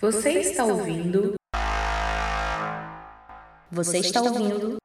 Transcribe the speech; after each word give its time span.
Você 0.00 0.32
está 0.40 0.64
ouvindo? 0.64 1.34
Você 3.70 3.98
está 3.98 4.20
ouvindo? 4.22 4.76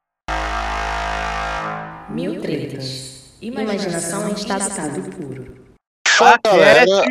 Mil 2.12 2.42
tretas. 2.42 3.34
Imaginação 3.42 4.30
em 4.30 4.34
estado 4.34 5.02
puro. 5.16 5.76
Fala, 6.08 6.38
galera. 6.44 7.06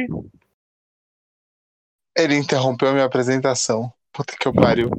Ele 2.16 2.36
interrompeu 2.36 2.92
minha 2.92 3.04
apresentação. 3.04 3.92
Puta 4.12 4.34
que 4.38 4.46
eu 4.46 4.52
pariu. 4.52 4.90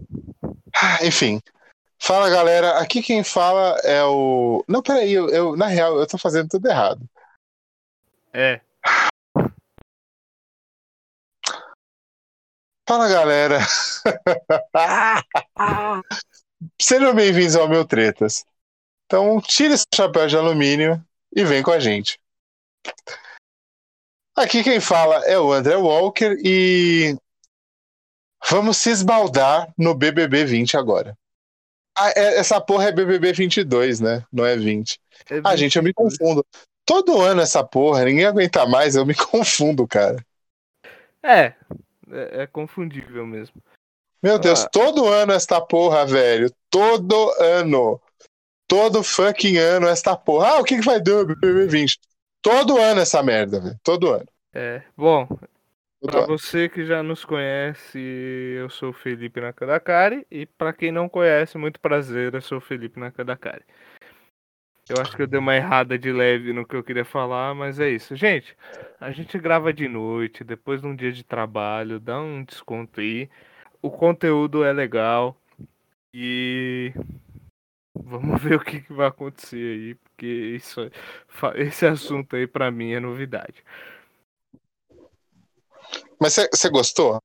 Ah, 0.75 1.05
Enfim. 1.05 1.39
Fala, 2.01 2.29
galera. 2.29 2.79
Aqui 2.79 3.01
quem 3.01 3.23
fala 3.23 3.77
é 3.83 4.03
o. 4.03 4.63
Não, 4.67 4.81
peraí. 4.81 5.11
Eu, 5.13 5.29
eu- 5.29 5.55
na 5.57 5.67
real, 5.67 5.97
eu 5.99 6.07
tô 6.07 6.17
fazendo 6.17 6.47
tudo 6.49 6.67
errado. 6.67 7.01
É. 8.33 8.61
Fala, 12.89 13.07
galera. 13.07 13.59
Sejam 16.81 17.13
bem-vindos 17.13 17.55
ao 17.55 17.69
meu 17.69 17.85
Tretas. 17.85 18.43
Então, 19.05 19.39
tire 19.39 19.75
esse 19.75 19.85
chapéu 19.93 20.25
de 20.25 20.35
alumínio 20.35 20.99
e 21.31 21.45
vem 21.45 21.61
com 21.61 21.69
a 21.69 21.79
gente. 21.79 22.19
Aqui 24.35 24.63
quem 24.63 24.79
fala 24.79 25.23
é 25.27 25.39
o 25.39 25.53
André 25.53 25.75
Walker 25.75 26.35
e 26.43 27.15
vamos 28.49 28.77
se 28.77 28.89
esbaldar 28.89 29.71
no 29.77 29.93
BBB 29.93 30.45
20 30.45 30.75
agora. 30.75 31.15
Ah, 31.95 32.09
é- 32.15 32.39
essa 32.39 32.59
porra 32.59 32.85
é 32.85 32.91
BBB 32.91 33.33
22, 33.33 33.99
né? 33.99 34.25
Não 34.33 34.43
é 34.43 34.57
20. 34.57 34.99
é 35.29 35.39
Ah, 35.43 35.55
gente, 35.55 35.75
eu 35.75 35.83
me 35.83 35.89
22. 35.89 36.17
confundo. 36.17 36.43
Todo 36.83 37.21
ano 37.21 37.41
essa 37.41 37.63
porra, 37.63 38.05
ninguém 38.05 38.25
aguenta 38.25 38.65
mais, 38.65 38.95
eu 38.95 39.05
me 39.05 39.13
confundo, 39.13 39.87
cara. 39.87 40.25
É, 41.21 41.53
é, 42.11 42.43
é 42.43 42.47
confundível 42.47 43.25
mesmo. 43.25 43.61
Meu 44.21 44.37
Deus, 44.37 44.63
Ah. 44.65 44.69
todo 44.69 45.07
ano 45.07 45.31
esta 45.31 45.61
porra, 45.61 46.05
velho. 46.05 46.51
Todo 46.69 47.31
ano. 47.39 48.01
Todo 48.67 49.01
fucking 49.03 49.57
ano 49.57 49.87
esta 49.87 50.15
porra. 50.15 50.49
Ah, 50.55 50.59
o 50.59 50.63
que, 50.63 50.75
que 50.77 50.85
vai 50.85 51.01
dar 51.01 51.21
o 51.21 51.25
BBB 51.25 51.67
20? 51.67 51.99
Todo 52.41 52.77
ano 52.77 53.01
essa 53.01 53.23
merda, 53.23 53.59
velho. 53.59 53.79
Todo 53.83 54.11
ano. 54.11 54.25
É, 54.53 54.81
bom, 54.95 55.25
Todo 55.27 56.11
pra 56.11 56.19
ano. 56.19 56.27
você 56.37 56.67
que 56.69 56.85
já 56.85 57.01
nos 57.01 57.23
conhece, 57.25 57.97
eu 57.99 58.69
sou 58.69 58.89
o 58.89 58.93
Felipe 58.93 59.39
Nakadakari 59.41 60.25
e 60.29 60.45
pra 60.45 60.73
quem 60.73 60.91
não 60.91 61.07
conhece, 61.09 61.57
muito 61.57 61.79
prazer, 61.79 62.33
eu 62.33 62.41
sou 62.41 62.57
o 62.59 62.61
Felipe 62.61 62.99
Nakadakari. 62.99 63.63
Eu 64.89 64.99
acho 64.99 65.15
que 65.15 65.21
eu 65.21 65.27
dei 65.27 65.39
uma 65.39 65.55
errada 65.55 65.97
de 65.99 66.11
leve 66.11 66.51
no 66.53 66.65
que 66.65 66.75
eu 66.75 66.83
queria 66.83 67.05
falar, 67.05 67.53
mas 67.55 67.79
é 67.79 67.89
isso. 67.89 68.15
Gente, 68.15 68.57
a 68.99 69.11
gente 69.11 69.37
grava 69.39 69.71
de 69.73 69.87
noite, 69.87 70.43
depois 70.43 70.81
de 70.81 70.87
um 70.87 70.95
dia 70.95 71.11
de 71.11 71.23
trabalho, 71.23 71.99
dá 71.99 72.19
um 72.21 72.43
desconto 72.43 72.99
aí. 72.99 73.29
O 73.81 73.91
conteúdo 73.91 74.63
é 74.63 74.73
legal 74.73 75.37
e 76.13 76.93
vamos 77.95 78.41
ver 78.43 78.55
o 78.55 78.63
que, 78.63 78.81
que 78.81 78.93
vai 78.93 79.07
acontecer 79.07 79.55
aí, 79.57 79.95
porque 79.95 80.25
isso, 80.25 80.89
fa- 81.27 81.53
esse 81.55 81.85
assunto 81.85 82.35
aí 82.35 82.47
pra 82.47 82.71
mim 82.71 82.91
é 82.93 82.99
novidade. 82.99 83.63
Mas 86.19 86.35
você 86.53 86.69
gostou? 86.69 87.19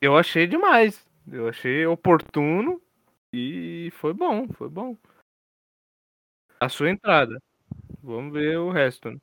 Eu 0.00 0.16
achei 0.16 0.46
demais. 0.46 1.04
Eu 1.30 1.48
achei 1.48 1.86
oportuno 1.86 2.80
e 3.32 3.90
foi 3.94 4.12
bom, 4.14 4.48
foi 4.54 4.68
bom. 4.68 4.96
A 6.60 6.68
sua 6.68 6.90
entrada. 6.90 7.38
Vamos 8.02 8.32
ver 8.32 8.58
o 8.58 8.70
resto. 8.70 9.10
né? 9.10 9.18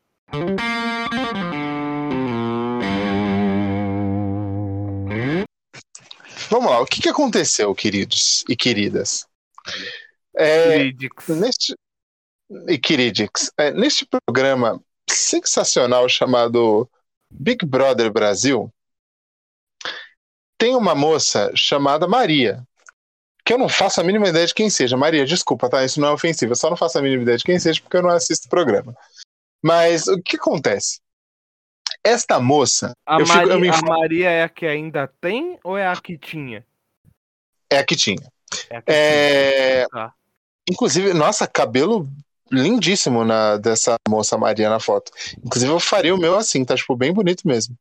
Vamos 6.50 6.70
lá, 6.70 6.82
o 6.82 6.86
que, 6.86 7.02
que 7.02 7.10
aconteceu, 7.10 7.74
queridos 7.74 8.44
e 8.48 8.56
queridas? 8.56 9.28
É, 10.38 10.92
neste, 11.30 11.76
e 12.68 12.78
queridix, 12.78 13.52
é, 13.58 13.72
neste 13.72 14.06
programa 14.06 14.80
sensacional 15.10 16.08
chamado 16.08 16.90
Big 17.32 17.66
Brother 17.66 18.12
Brasil, 18.12 18.72
tem 20.58 20.76
uma 20.76 20.94
moça 20.94 21.52
chamada 21.56 22.08
Maria, 22.08 22.64
que 23.46 23.54
eu 23.54 23.58
não 23.58 23.68
faço 23.70 24.00
a 24.00 24.04
mínima 24.04 24.28
ideia 24.30 24.46
de 24.48 24.54
quem 24.54 24.70
seja. 24.70 24.96
Maria, 24.98 25.26
desculpa, 25.26 25.70
tá? 25.70 25.84
Isso 25.84 26.00
não 26.00 26.10
é 26.10 26.12
ofensivo, 26.12 26.52
eu 26.54 26.56
só 26.56 26.70
não 26.70 26.78
faço 26.78 26.98
a 26.98 27.02
mínima 27.02 27.24
ideia 27.24 27.38
de 27.38 27.44
quem 27.44 27.60
seja 27.60 27.82
porque 27.82 27.98
eu 27.98 28.02
não 28.04 28.10
assisto 28.10 28.48
o 28.48 28.50
programa. 28.50 28.96
Mas 29.62 30.08
o 30.08 30.22
que 30.22 30.36
acontece? 30.38 31.00
Esta 32.04 32.40
moça 32.40 32.94
A, 33.06 33.20
eu 33.20 33.26
fico- 33.26 33.40
eu 33.40 33.48
Maria, 33.48 33.60
me 33.60 33.68
a 33.68 33.72
informo- 33.72 34.00
Maria 34.00 34.30
é 34.30 34.44
a 34.44 34.50
que 34.50 34.66
ainda 34.66 35.08
tem 35.22 35.58
ou 35.64 35.78
é 35.78 35.88
a 35.88 35.96
que 35.96 36.18
tinha? 36.18 36.66
é 37.70 37.78
a 37.80 37.84
que 37.86 37.96
tinha. 37.96 38.32
É 38.70 38.78
a 38.78 38.82
que 38.82 38.92
É, 38.92 39.76
tinha. 39.78 39.90
Tá. 39.90 40.14
Inclusive, 40.70 41.14
nossa, 41.14 41.48
cabelo 41.48 42.08
lindíssimo 42.52 43.24
na, 43.26 43.58
dessa 43.58 43.96
moça 44.08 44.38
Maria 44.38 44.70
na 44.70 44.80
foto. 44.80 45.12
Inclusive, 45.44 45.72
eu 45.72 45.80
faria 45.80 46.14
o 46.14 46.20
meu 46.20 46.38
assim, 46.38 46.64
tá 46.64 46.76
tipo 46.76 46.96
bem 46.96 47.12
bonito 47.12 47.48
mesmo. 47.48 47.76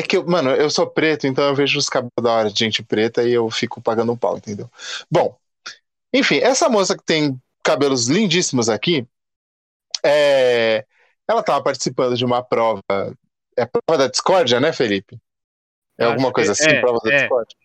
É 0.00 0.02
que, 0.02 0.16
eu- 0.16 0.26
mano, 0.26 0.48
eu 0.52 0.70
sou 0.70 0.86
preto, 0.86 1.26
então 1.26 1.44
eu 1.44 1.54
vejo 1.54 1.78
os 1.78 1.86
cabelos 1.90 2.10
da 2.22 2.32
hora 2.32 2.50
de 2.50 2.58
gente 2.58 2.82
preta 2.82 3.22
e 3.22 3.34
eu 3.34 3.50
fico 3.50 3.82
pagando 3.82 4.10
um 4.10 4.16
pau, 4.16 4.38
entendeu? 4.38 4.70
Bom, 5.10 5.38
enfim, 6.10 6.38
essa 6.38 6.70
moça 6.70 6.96
que 6.96 7.04
tem 7.04 7.38
cabelos 7.62 8.08
lindíssimos 8.08 8.70
aqui, 8.70 9.06
é, 10.02 10.86
ela 11.28 11.42
tava 11.42 11.62
participando 11.62 12.16
de 12.16 12.24
uma 12.24 12.42
prova. 12.42 12.80
É 13.54 13.66
prova 13.66 13.98
da 13.98 14.08
discórdia, 14.08 14.58
né, 14.58 14.72
Felipe? 14.72 15.20
É 15.98 16.04
Acho 16.04 16.12
alguma 16.14 16.32
coisa 16.32 16.52
assim, 16.52 16.70
é, 16.70 16.80
prova 16.80 16.98
da 17.04 17.10
é. 17.10 17.16
discórdia? 17.20 17.56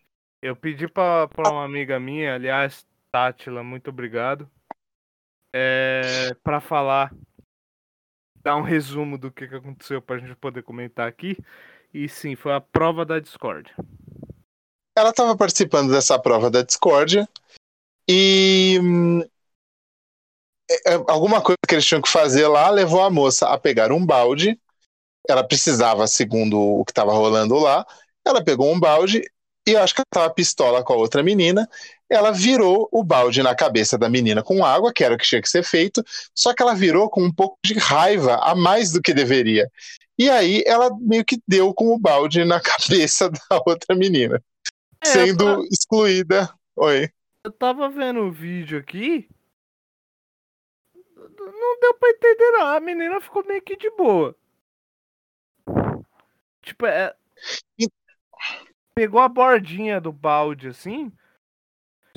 Eu 0.42 0.58
pedi 0.58 0.90
pra, 0.90 1.30
pra 1.30 1.50
uma 1.50 1.64
amiga 1.64 1.98
minha, 2.02 2.36
aliás, 2.36 2.86
Tátila, 3.14 3.64
muito 3.64 3.90
obrigado, 3.92 4.52
é, 5.54 6.34
pra 6.44 6.60
falar, 6.60 7.14
dar 8.44 8.58
um 8.58 8.62
resumo 8.62 9.18
do 9.18 9.32
que, 9.32 9.48
que 9.48 9.56
aconteceu 9.56 10.02
pra 10.02 10.18
gente 10.18 10.36
poder 10.36 10.64
comentar 10.64 11.08
aqui. 11.08 11.38
E 11.96 12.10
sim, 12.10 12.36
foi 12.36 12.52
a 12.52 12.60
prova 12.60 13.06
da 13.06 13.22
Discord. 13.22 13.74
ela 14.98 15.12
estava 15.12 15.34
participando 15.34 15.94
dessa 15.94 16.20
prova 16.20 16.52
da 16.52 16.62
discórdia 16.62 17.26
e 18.06 18.78
hum, 18.84 19.22
é, 20.70 20.94
é, 20.94 20.96
alguma 21.08 21.42
coisa 21.42 21.56
que 21.66 21.74
eles 21.74 21.86
tinham 21.86 22.02
que 22.02 22.10
fazer 22.10 22.50
lá 22.50 22.70
levou 22.70 23.02
a 23.02 23.10
moça 23.10 23.48
a 23.48 23.58
pegar 23.58 23.94
um 23.94 24.06
balde. 24.06 24.60
Ela 25.26 25.42
precisava, 25.42 26.06
segundo 26.06 26.60
o 26.60 26.84
que 26.84 26.92
estava 26.92 27.14
rolando 27.14 27.58
lá, 27.58 27.88
ela 28.28 28.44
pegou 28.44 28.70
um 28.74 28.80
balde 28.80 29.24
e 29.66 29.78
acho 29.78 29.96
que 29.96 30.02
ela 30.02 30.08
estava 30.14 30.34
pistola 30.34 30.84
com 30.84 30.92
a 30.92 30.98
outra 30.98 31.24
menina. 31.24 31.66
Ela 32.10 32.32
virou 32.32 32.90
o 32.92 33.06
balde 33.06 33.42
na 33.42 33.56
cabeça 33.56 33.98
da 33.98 34.10
menina 34.10 34.44
com 34.44 34.66
água, 34.66 34.92
que 34.92 35.02
era 35.02 35.16
o 35.16 35.18
que 35.18 35.26
tinha 35.26 35.42
que 35.42 35.50
ser 35.50 35.64
feito, 35.64 36.04
só 36.36 36.54
que 36.54 36.62
ela 36.62 36.76
virou 36.76 37.10
com 37.10 37.24
um 37.24 37.34
pouco 37.34 37.58
de 37.66 37.76
raiva 37.76 38.36
a 38.44 38.54
mais 38.54 38.92
do 38.92 39.02
que 39.02 39.14
deveria. 39.14 39.72
E 40.18 40.30
aí 40.30 40.64
ela 40.66 40.90
meio 41.00 41.26
que 41.26 41.42
deu 41.48 41.74
com 41.74 41.94
o 41.94 42.00
balde 42.00 42.46
na 42.46 42.60
cabeça 42.62 43.30
da 43.30 43.62
outra 43.66 43.96
menina 43.96 44.42
É, 45.02 45.06
sendo 45.06 45.64
excluída. 45.66 46.54
Oi. 46.76 47.10
eu 47.44 47.52
tava 47.52 47.90
vendo 47.90 48.22
o 48.22 48.32
vídeo 48.32 48.80
aqui, 48.80 49.30
não 51.52 51.80
deu 51.80 51.94
pra 51.96 52.10
entender 52.10 52.52
não, 52.52 52.68
a 52.68 52.80
menina 52.80 53.22
ficou 53.22 53.46
meio 53.46 53.62
que 53.62 53.78
de 53.78 53.90
boa. 53.92 54.36
Tipo, 56.62 56.86
é... 56.86 57.16
Pegou 58.96 59.20
a 59.20 59.28
bordinha 59.28 60.00
do 60.00 60.12
balde 60.12 60.70
assim, 60.70 61.12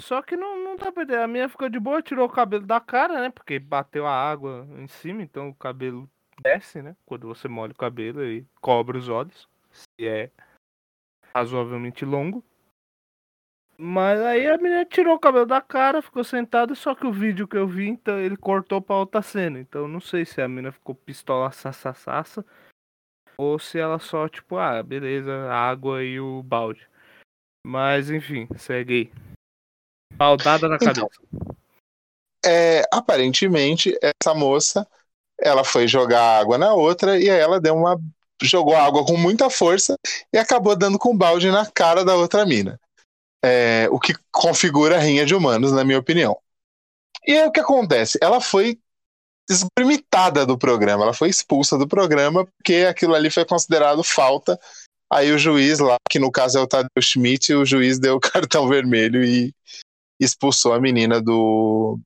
Só 0.00 0.22
que 0.22 0.36
não, 0.36 0.62
não 0.62 0.76
dá 0.76 0.92
pra 0.92 1.02
entender. 1.02 1.20
A 1.20 1.26
minha 1.26 1.48
ficou 1.48 1.68
de 1.68 1.78
boa, 1.78 2.00
tirou 2.00 2.26
o 2.26 2.32
cabelo 2.32 2.64
da 2.64 2.80
cara, 2.80 3.20
né? 3.20 3.30
Porque 3.30 3.58
bateu 3.58 4.06
a 4.06 4.12
água 4.12 4.66
em 4.78 4.86
cima, 4.86 5.22
então 5.22 5.48
o 5.48 5.54
cabelo 5.54 6.08
desce, 6.42 6.82
né? 6.82 6.96
Quando 7.04 7.26
você 7.26 7.48
molha 7.48 7.72
o 7.72 7.76
cabelo 7.76 8.24
e 8.24 8.46
cobre 8.60 8.98
os 8.98 9.08
olhos. 9.08 9.48
Se 9.70 10.06
é 10.06 10.30
razoavelmente 11.34 12.04
longo. 12.04 12.44
Mas 13.80 14.20
aí 14.20 14.46
a 14.48 14.56
menina 14.56 14.84
tirou 14.84 15.14
o 15.14 15.20
cabelo 15.20 15.46
da 15.46 15.60
cara, 15.60 16.02
ficou 16.02 16.24
sentada, 16.24 16.74
só 16.74 16.96
que 16.96 17.06
o 17.06 17.12
vídeo 17.12 17.46
que 17.46 17.56
eu 17.56 17.68
vi, 17.68 17.88
então 17.88 18.18
ele 18.18 18.36
cortou 18.36 18.82
pra 18.82 18.96
outra 18.96 19.22
cena. 19.22 19.60
Então 19.60 19.86
não 19.86 20.00
sei 20.00 20.24
se 20.24 20.42
a 20.42 20.48
menina 20.48 20.72
ficou 20.72 20.96
pistola 20.96 21.52
sassassa 21.52 22.44
ou 23.36 23.56
se 23.56 23.78
ela 23.78 24.00
só, 24.00 24.28
tipo, 24.28 24.56
ah, 24.56 24.82
beleza, 24.82 25.32
a 25.48 25.54
água 25.54 26.02
e 26.02 26.18
o 26.18 26.42
balde. 26.42 26.88
Mas 27.64 28.10
enfim, 28.10 28.48
segue 28.56 28.94
aí. 28.94 29.12
Baldada 30.14 30.68
na 30.68 30.74
Então, 30.74 30.92
cabeça. 30.92 31.56
É, 32.44 32.82
aparentemente, 32.92 33.96
essa 34.02 34.34
moça 34.34 34.88
ela 35.40 35.64
foi 35.64 35.86
jogar 35.86 36.38
água 36.38 36.58
na 36.58 36.72
outra 36.74 37.18
e 37.18 37.30
aí 37.30 37.38
ela 37.38 37.60
deu 37.60 37.74
uma. 37.74 37.98
jogou 38.42 38.76
água 38.76 39.04
com 39.04 39.16
muita 39.16 39.50
força 39.50 39.96
e 40.32 40.38
acabou 40.38 40.76
dando 40.76 40.98
com 40.98 41.16
balde 41.16 41.50
na 41.50 41.66
cara 41.66 42.04
da 42.04 42.14
outra 42.16 42.44
mina. 42.44 42.78
É, 43.44 43.88
o 43.90 44.00
que 44.00 44.14
configura 44.32 44.96
a 44.96 45.00
rinha 45.00 45.24
de 45.24 45.34
humanos, 45.34 45.72
na 45.72 45.84
minha 45.84 45.98
opinião. 45.98 46.36
E 47.26 47.32
aí 47.32 47.46
o 47.46 47.52
que 47.52 47.60
acontece? 47.60 48.18
Ela 48.20 48.40
foi 48.40 48.78
desgrimitada 49.48 50.44
do 50.44 50.58
programa, 50.58 51.04
ela 51.04 51.14
foi 51.14 51.30
expulsa 51.30 51.78
do 51.78 51.88
programa 51.88 52.44
porque 52.44 52.86
aquilo 52.88 53.14
ali 53.14 53.30
foi 53.30 53.44
considerado 53.44 54.04
falta 54.04 54.58
Aí 55.10 55.32
o 55.32 55.38
juiz 55.38 55.78
lá, 55.78 55.96
que 56.08 56.18
no 56.18 56.30
caso 56.30 56.58
é 56.58 56.60
o 56.60 56.66
Tadeu 56.66 56.90
Schmidt, 57.00 57.54
o 57.54 57.64
juiz 57.64 57.98
deu 57.98 58.16
o 58.16 58.20
cartão 58.20 58.68
vermelho 58.68 59.24
e 59.24 59.54
expulsou 60.20 60.74
a 60.74 60.80
menina 60.80 61.20
do, 61.20 61.98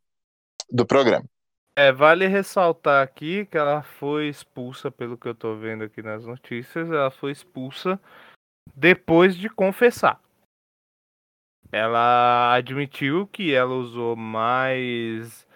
do 0.70 0.86
programa. 0.86 1.24
É, 1.74 1.90
vale 1.90 2.26
ressaltar 2.26 3.02
aqui 3.02 3.46
que 3.46 3.56
ela 3.56 3.82
foi 3.82 4.28
expulsa, 4.28 4.90
pelo 4.90 5.16
que 5.16 5.26
eu 5.26 5.34
tô 5.34 5.56
vendo 5.56 5.84
aqui 5.84 6.02
nas 6.02 6.24
notícias, 6.24 6.90
ela 6.90 7.10
foi 7.10 7.32
expulsa 7.32 7.98
depois 8.74 9.34
de 9.34 9.48
confessar. 9.48 10.20
Ela 11.70 12.52
admitiu 12.54 13.26
que 13.26 13.54
ela 13.54 13.72
usou 13.72 14.14
mais. 14.14 15.46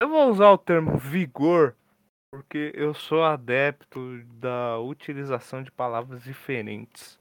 Eu 0.00 0.08
vou 0.08 0.30
usar 0.30 0.50
o 0.50 0.56
termo 0.56 0.96
vigor, 0.96 1.76
porque 2.32 2.72
eu 2.74 2.94
sou 2.94 3.22
adepto 3.22 4.24
da 4.24 4.78
utilização 4.78 5.62
de 5.62 5.70
palavras 5.70 6.22
diferentes. 6.22 7.18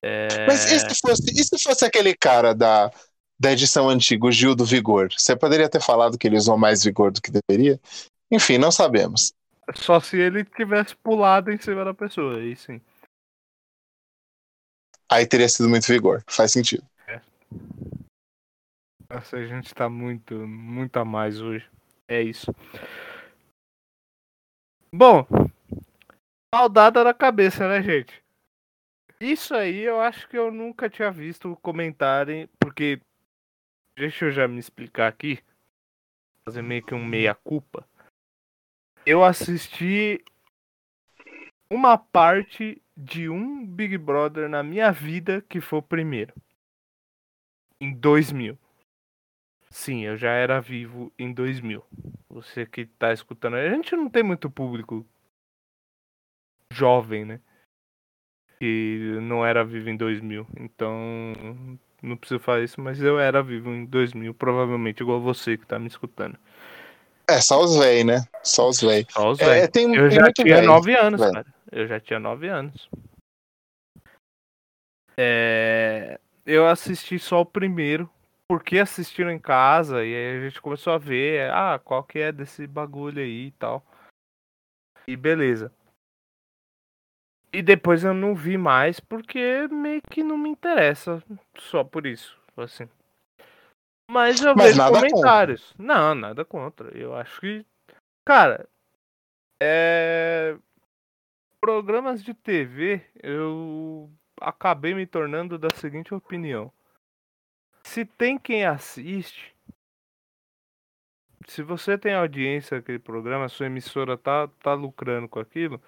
É... 0.00 0.46
Mas 0.46 0.70
e 0.70 0.78
se, 0.78 1.00
fosse, 1.00 1.30
e 1.32 1.42
se 1.42 1.60
fosse 1.60 1.84
aquele 1.84 2.14
cara 2.14 2.54
da, 2.54 2.92
da 3.38 3.52
edição 3.52 3.88
antiga, 3.88 4.26
o 4.26 4.32
Gil 4.32 4.54
do 4.54 4.64
Vigor? 4.64 5.08
Você 5.12 5.36
poderia 5.36 5.68
ter 5.68 5.80
falado 5.80 6.18
que 6.18 6.26
ele 6.26 6.36
usou 6.36 6.56
mais 6.56 6.84
vigor 6.84 7.10
do 7.10 7.20
que 7.20 7.30
deveria? 7.30 7.80
Enfim, 8.30 8.58
não 8.58 8.70
sabemos. 8.70 9.32
Só 9.74 9.98
se 10.00 10.18
ele 10.18 10.44
tivesse 10.44 10.94
pulado 10.96 11.50
em 11.50 11.58
cima 11.58 11.84
da 11.84 11.94
pessoa, 11.94 12.38
aí 12.38 12.54
sim. 12.56 12.80
Aí 15.10 15.26
teria 15.26 15.48
sido 15.48 15.68
muito 15.68 15.86
vigor. 15.86 16.22
Faz 16.26 16.52
sentido. 16.52 16.84
É. 17.06 17.20
Nossa, 19.08 19.36
a 19.36 19.46
gente 19.46 19.74
tá 19.74 19.88
muito, 19.88 20.34
muito 20.46 20.96
a 20.98 21.04
mais 21.04 21.40
hoje. 21.40 21.68
É 22.08 22.20
isso. 22.22 22.54
Bom, 24.92 25.26
maldada 26.54 27.02
na 27.02 27.14
cabeça, 27.14 27.68
né, 27.68 27.82
gente? 27.82 28.22
Isso 29.20 29.54
aí 29.54 29.80
eu 29.80 30.00
acho 30.00 30.28
que 30.28 30.36
eu 30.36 30.52
nunca 30.52 30.90
tinha 30.90 31.10
visto 31.10 31.56
comentarem, 31.62 32.48
porque 32.60 33.00
deixa 33.96 34.26
eu 34.26 34.32
já 34.32 34.48
me 34.48 34.58
explicar 34.58 35.08
aqui, 35.08 35.42
fazer 36.44 36.62
meio 36.62 36.84
que 36.84 36.94
um 36.94 37.04
meia-culpa. 37.04 37.88
Eu 39.06 39.24
assisti 39.24 40.24
uma 41.70 41.98
parte 41.98 42.80
de 42.96 43.28
um 43.28 43.66
Big 43.66 43.98
Brother 43.98 44.48
na 44.48 44.62
minha 44.62 44.90
vida 44.90 45.42
que 45.42 45.60
foi 45.60 45.78
o 45.78 45.82
primeiro. 45.82 46.32
Em 47.80 47.92
2000. 47.94 48.58
Sim, 49.70 50.04
eu 50.04 50.16
já 50.16 50.30
era 50.30 50.60
vivo 50.60 51.12
em 51.18 51.32
2000. 51.32 51.84
Você 52.28 52.64
que 52.64 52.86
tá 52.86 53.12
escutando, 53.12 53.56
a 53.56 53.68
gente 53.68 53.94
não 53.96 54.08
tem 54.08 54.22
muito 54.22 54.48
público 54.48 55.06
jovem, 56.72 57.24
né? 57.24 57.40
Que 58.58 59.18
não 59.20 59.44
era 59.44 59.64
vivo 59.64 59.90
em 59.90 59.96
2000. 59.96 60.46
Então, 60.58 61.78
não 62.04 62.16
preciso 62.16 62.40
falar 62.40 62.62
isso, 62.62 62.80
mas 62.80 63.00
eu 63.00 63.18
era 63.18 63.42
vivo 63.42 63.70
em 63.70 63.84
2000, 63.86 64.34
provavelmente 64.34 65.02
igual 65.02 65.20
você 65.20 65.56
que 65.56 65.66
tá 65.66 65.78
me 65.78 65.88
escutando. 65.88 66.38
É, 67.28 67.40
só 67.40 67.62
os 67.62 67.76
véi, 67.76 68.04
né? 68.04 68.26
Só 68.42 68.68
os 68.68 68.80
véi. 68.80 69.06
Só 69.10 69.30
os 69.30 69.38
véi. 69.38 69.60
É, 69.60 69.66
tem, 69.66 69.94
eu 69.94 70.08
tem 70.08 70.18
já 70.18 70.30
tinha 70.32 70.56
véio, 70.56 70.66
9 70.66 70.94
anos, 70.94 71.20
véio. 71.20 71.32
cara. 71.32 71.46
Eu 71.72 71.86
já 71.86 71.98
tinha 71.98 72.20
9 72.20 72.48
anos. 72.48 72.88
É... 75.16 76.20
Eu 76.44 76.68
assisti 76.68 77.18
só 77.18 77.40
o 77.40 77.46
primeiro, 77.46 78.10
porque 78.46 78.78
assistiram 78.78 79.30
em 79.30 79.38
casa, 79.38 80.04
e 80.04 80.14
aí 80.14 80.36
a 80.36 80.40
gente 80.42 80.60
começou 80.60 80.92
a 80.92 80.98
ver, 80.98 81.50
ah, 81.50 81.80
qual 81.82 82.04
que 82.04 82.18
é 82.18 82.30
desse 82.30 82.66
bagulho 82.66 83.22
aí 83.22 83.46
e 83.46 83.50
tal. 83.52 83.82
E 85.08 85.16
beleza. 85.16 85.72
E 87.54 87.62
depois 87.62 88.02
eu 88.02 88.12
não 88.12 88.34
vi 88.34 88.58
mais, 88.58 88.98
porque 88.98 89.68
meio 89.68 90.02
que 90.10 90.24
não 90.24 90.36
me 90.36 90.48
interessa, 90.48 91.22
só 91.56 91.84
por 91.84 92.04
isso, 92.04 92.36
assim. 92.56 92.88
Mas 94.10 94.40
eu 94.40 94.56
Mas 94.56 94.76
vejo 94.76 94.92
comentários. 94.92 95.68
Contra. 95.68 95.84
Não, 95.84 96.14
nada 96.16 96.44
contra. 96.44 96.98
Eu 96.98 97.14
acho 97.14 97.40
que. 97.40 97.64
Cara, 98.26 98.68
é. 99.62 100.58
Programas 101.60 102.24
de 102.24 102.34
TV, 102.34 103.00
eu 103.22 104.10
acabei 104.40 104.92
me 104.92 105.06
tornando 105.06 105.56
da 105.56 105.70
seguinte 105.70 106.12
opinião. 106.12 106.72
Se 107.84 108.04
tem 108.04 108.36
quem 108.36 108.66
assiste, 108.66 109.54
se 111.46 111.62
você 111.62 111.96
tem 111.96 112.14
audiência 112.14 112.78
naquele 112.78 112.98
programa, 112.98 113.48
sua 113.48 113.66
emissora 113.66 114.18
tá, 114.18 114.48
tá 114.60 114.74
lucrando 114.74 115.28
com 115.28 115.38
aquilo, 115.38 115.80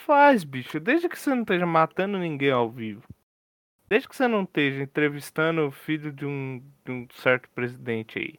faz, 0.00 0.44
bicho. 0.44 0.80
Desde 0.80 1.08
que 1.08 1.18
você 1.18 1.30
não 1.30 1.42
esteja 1.42 1.66
matando 1.66 2.18
ninguém 2.18 2.50
ao 2.50 2.70
vivo. 2.70 3.02
Desde 3.88 4.08
que 4.08 4.16
você 4.16 4.28
não 4.28 4.44
esteja 4.44 4.82
entrevistando 4.82 5.66
o 5.66 5.70
filho 5.70 6.12
de 6.12 6.24
um, 6.24 6.62
de 6.84 6.92
um 6.92 7.08
certo 7.10 7.48
presidente 7.50 8.18
aí. 8.18 8.38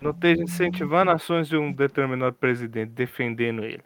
Não 0.00 0.10
esteja 0.10 0.42
incentivando 0.42 1.10
ações 1.10 1.48
de 1.48 1.56
um 1.56 1.72
determinado 1.72 2.34
presidente, 2.34 2.90
defendendo 2.90 3.64
ele. 3.64 3.82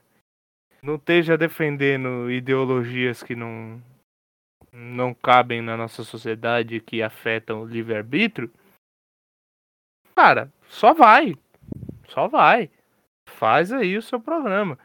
Não 0.83 0.97
esteja 0.97 1.37
defendendo 1.37 2.31
ideologias 2.31 3.23
que 3.23 3.37
não, 3.37 3.81
não 4.73 5.13
cabem 5.15 5.61
na 5.61 5.77
nossa 5.77 6.03
sociedade, 6.03 6.81
que 6.81 7.03
afetam 7.03 7.63
o 7.63 7.67
livre-arbítrio. 7.67 8.51
Cara, 10.15 10.53
só 10.67 10.93
vai. 10.95 11.35
Só 12.09 12.29
vai. 12.29 12.71
Faz 13.29 13.73
aí 13.73 13.97
o 13.97 14.03
seu 14.03 14.21
programa. 14.21 14.79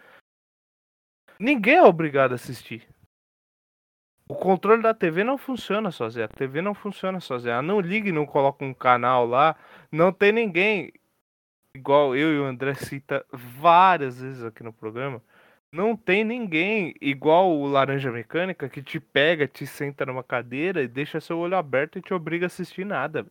Ninguém 1.39 1.75
é 1.75 1.83
obrigado 1.83 2.31
a 2.31 2.35
assistir. 2.35 2.87
O 4.27 4.33
controle 4.35 4.81
da 4.81 4.93
TV 4.93 5.23
não 5.23 5.37
funciona 5.37 5.91
sozinho. 5.91 6.25
A 6.25 6.27
TV 6.27 6.61
não 6.61 6.73
funciona 6.73 7.19
sozinha. 7.19 7.61
Não 7.61 7.79
ligue, 7.79 8.11
não 8.11 8.25
coloca 8.25 8.65
um 8.65 8.73
canal 8.73 9.25
lá. 9.25 9.55
Não 9.91 10.11
tem 10.11 10.31
ninguém, 10.31 10.91
igual 11.75 12.15
eu 12.15 12.33
e 12.33 12.39
o 12.39 12.45
André 12.45 12.73
cita 12.73 13.25
várias 13.31 14.19
vezes 14.19 14.43
aqui 14.43 14.63
no 14.63 14.73
programa. 14.73 15.21
Não 15.71 15.95
tem 15.95 16.23
ninguém 16.23 16.95
igual 17.01 17.51
o 17.51 17.67
Laranja 17.67 18.11
Mecânica 18.11 18.69
que 18.69 18.81
te 18.81 18.99
pega, 18.99 19.47
te 19.47 19.67
senta 19.67 20.05
numa 20.05 20.23
cadeira 20.23 20.81
e 20.81 20.87
deixa 20.87 21.19
seu 21.19 21.37
olho 21.37 21.57
aberto 21.57 21.99
e 21.99 22.01
te 22.01 22.13
obriga 22.13 22.45
a 22.45 22.47
assistir 22.47 22.85
nada. 22.85 23.27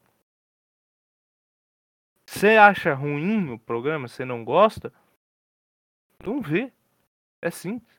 Você 2.27 2.57
acha 2.57 2.95
ruim 2.95 3.51
o 3.51 3.59
programa? 3.59 4.09
Você 4.09 4.25
não 4.25 4.45
gosta? 4.45 4.93
Não 6.25 6.41
vê. 6.41 6.73
É 7.45 7.51
simples. 7.51 7.95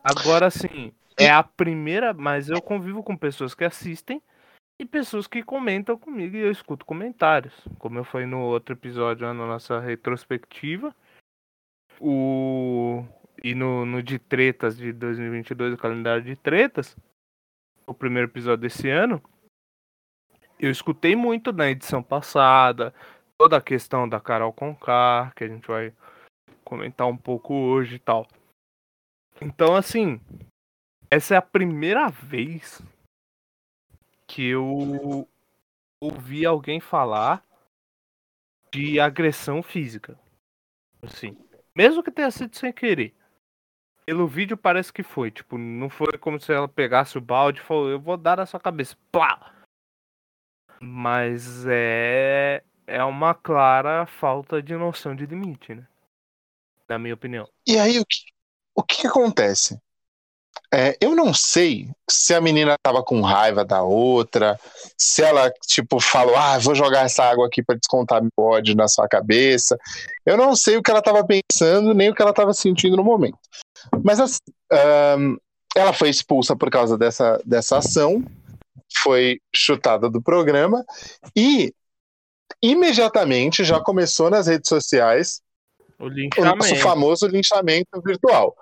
Agora 0.00 0.48
sim, 0.48 0.92
é 1.18 1.28
a 1.28 1.42
primeira, 1.42 2.14
mas 2.14 2.48
eu 2.48 2.62
convivo 2.62 3.02
com 3.02 3.16
pessoas 3.16 3.52
que 3.52 3.64
assistem 3.64 4.22
e 4.78 4.86
pessoas 4.86 5.26
que 5.26 5.42
comentam 5.42 5.98
comigo 5.98 6.36
e 6.36 6.40
eu 6.42 6.52
escuto 6.52 6.86
comentários. 6.86 7.52
Como 7.80 7.98
eu 7.98 8.04
falei 8.04 8.28
no 8.28 8.42
outro 8.42 8.76
episódio, 8.76 9.26
na 9.26 9.34
nossa 9.34 9.80
retrospectiva. 9.80 10.94
O 12.00 13.04
e 13.42 13.56
no, 13.56 13.84
no 13.84 14.00
de 14.00 14.20
tretas 14.20 14.76
de 14.76 14.92
2022, 14.92 15.74
o 15.74 15.76
calendário 15.76 16.22
de 16.22 16.36
tretas, 16.36 16.96
o 17.88 17.92
primeiro 17.92 18.28
episódio 18.28 18.62
desse 18.62 18.88
ano, 18.88 19.20
eu 20.60 20.70
escutei 20.70 21.16
muito 21.16 21.52
na 21.52 21.68
edição 21.68 22.02
passada, 22.02 22.94
toda 23.36 23.56
a 23.56 23.60
questão 23.60 24.08
da 24.08 24.20
Carol 24.20 24.52
Conká, 24.52 25.32
que 25.34 25.42
a 25.42 25.48
gente 25.48 25.66
vai 25.66 25.92
comentar 26.64 27.06
um 27.06 27.16
pouco 27.16 27.54
hoje 27.54 27.96
e 27.96 27.98
tal. 27.98 28.26
Então, 29.40 29.76
assim, 29.76 30.20
essa 31.10 31.34
é 31.34 31.36
a 31.36 31.42
primeira 31.42 32.08
vez 32.08 32.82
que 34.26 34.46
eu 34.48 35.28
ouvi 36.00 36.46
alguém 36.46 36.80
falar 36.80 37.44
de 38.72 38.98
agressão 38.98 39.62
física. 39.62 40.18
Assim, 41.02 41.36
mesmo 41.76 42.02
que 42.02 42.10
tenha 42.10 42.30
sido 42.30 42.56
sem 42.56 42.72
querer. 42.72 43.14
Pelo 44.06 44.26
vídeo 44.26 44.56
parece 44.56 44.92
que 44.92 45.02
foi, 45.02 45.30
tipo, 45.30 45.56
não 45.56 45.88
foi 45.88 46.18
como 46.18 46.38
se 46.38 46.52
ela 46.52 46.68
pegasse 46.68 47.16
o 47.16 47.20
balde 47.20 47.60
e 47.60 47.64
falou, 47.64 47.88
eu 47.88 48.00
vou 48.00 48.16
dar 48.16 48.36
na 48.36 48.46
sua 48.46 48.60
cabeça. 48.60 48.96
Plá! 49.10 49.54
Mas 50.80 51.64
é 51.66 52.62
é 52.86 53.02
uma 53.02 53.34
clara 53.34 54.06
falta 54.06 54.62
de 54.62 54.74
noção 54.74 55.14
de 55.14 55.26
limite, 55.26 55.74
né? 55.74 55.86
Na 56.88 56.98
minha 56.98 57.14
opinião. 57.14 57.48
E 57.66 57.78
aí 57.78 57.98
o 57.98 58.04
que 58.04 58.34
o 58.74 58.82
que, 58.82 59.06
acontece? 59.06 59.78
É, 60.72 60.96
eu 61.00 61.14
não 61.14 61.32
sei 61.32 61.88
se 62.10 62.34
a 62.34 62.40
menina 62.40 62.74
tava 62.82 63.02
com 63.04 63.20
raiva 63.20 63.64
da 63.64 63.82
outra, 63.82 64.58
se 64.98 65.22
ela, 65.22 65.50
tipo, 65.68 66.00
falou, 66.00 66.34
ah, 66.36 66.58
vou 66.58 66.74
jogar 66.74 67.04
essa 67.04 67.22
água 67.22 67.46
aqui 67.46 67.62
para 67.62 67.76
descontar 67.76 68.20
meu 68.20 68.30
ódio 68.36 68.74
na 68.74 68.88
sua 68.88 69.06
cabeça. 69.06 69.78
Eu 70.26 70.36
não 70.36 70.56
sei 70.56 70.76
o 70.76 70.82
que 70.82 70.90
ela 70.90 71.00
tava 71.00 71.24
pensando, 71.24 71.94
nem 71.94 72.10
o 72.10 72.14
que 72.14 72.20
ela 72.20 72.32
tava 72.32 72.52
sentindo 72.52 72.96
no 72.96 73.04
momento. 73.04 73.38
Mas 74.02 74.18
um, 74.18 75.36
ela 75.76 75.92
foi 75.92 76.08
expulsa 76.08 76.56
por 76.56 76.70
causa 76.70 76.98
dessa, 76.98 77.40
dessa 77.44 77.78
ação, 77.78 78.24
foi 78.96 79.40
chutada 79.54 80.10
do 80.10 80.20
programa 80.20 80.84
e 81.36 81.72
imediatamente 82.60 83.62
já 83.62 83.78
começou 83.80 84.28
nas 84.30 84.46
redes 84.46 84.68
sociais 84.68 85.43
o. 86.08 86.78
O 86.78 86.82
famoso 86.82 87.26
linchamento 87.26 88.00
virtual. 88.02 88.56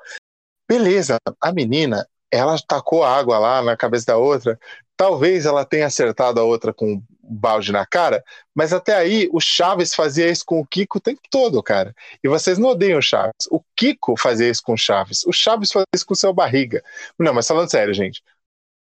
Beleza, 0.69 1.19
a 1.41 1.53
menina, 1.53 2.07
ela 2.31 2.57
tacou 2.67 3.05
água 3.05 3.39
lá 3.39 3.63
na 3.63 3.77
cabeça 3.77 4.07
da 4.07 4.17
outra. 4.17 4.59
Talvez 4.97 5.45
ela 5.47 5.65
tenha 5.65 5.87
acertado 5.87 6.41
a 6.41 6.45
outra 6.45 6.73
com 6.73 6.95
um 6.95 7.03
balde 7.23 7.73
na 7.73 7.87
cara, 7.87 8.23
mas 8.55 8.73
até 8.73 8.95
aí 8.95 9.29
o 9.33 9.41
Chaves 9.41 9.95
fazia 9.95 10.29
isso 10.29 10.45
com 10.45 10.61
o 10.61 10.67
Kiko 10.67 10.99
o 10.99 11.01
tempo 11.01 11.21
todo, 11.31 11.63
cara. 11.63 11.95
E 12.23 12.29
vocês 12.29 12.59
não 12.59 12.71
odeiam 12.71 12.99
o 12.99 13.03
Chaves. 13.03 13.47
O 13.51 13.61
Kiko 13.77 14.15
fazia 14.19 14.49
isso 14.49 14.63
com 14.63 14.75
o 14.75 14.79
Chaves. 14.79 15.25
O 15.27 15.33
Chaves 15.33 15.71
fazia 15.71 15.87
isso 15.95 16.07
com 16.07 16.15
o 16.15 16.17
seu 16.17 16.33
barriga. 16.33 16.83
Não, 17.19 17.33
mas 17.33 17.47
falando 17.47 17.71
sério, 17.71 17.93
gente. 17.95 18.23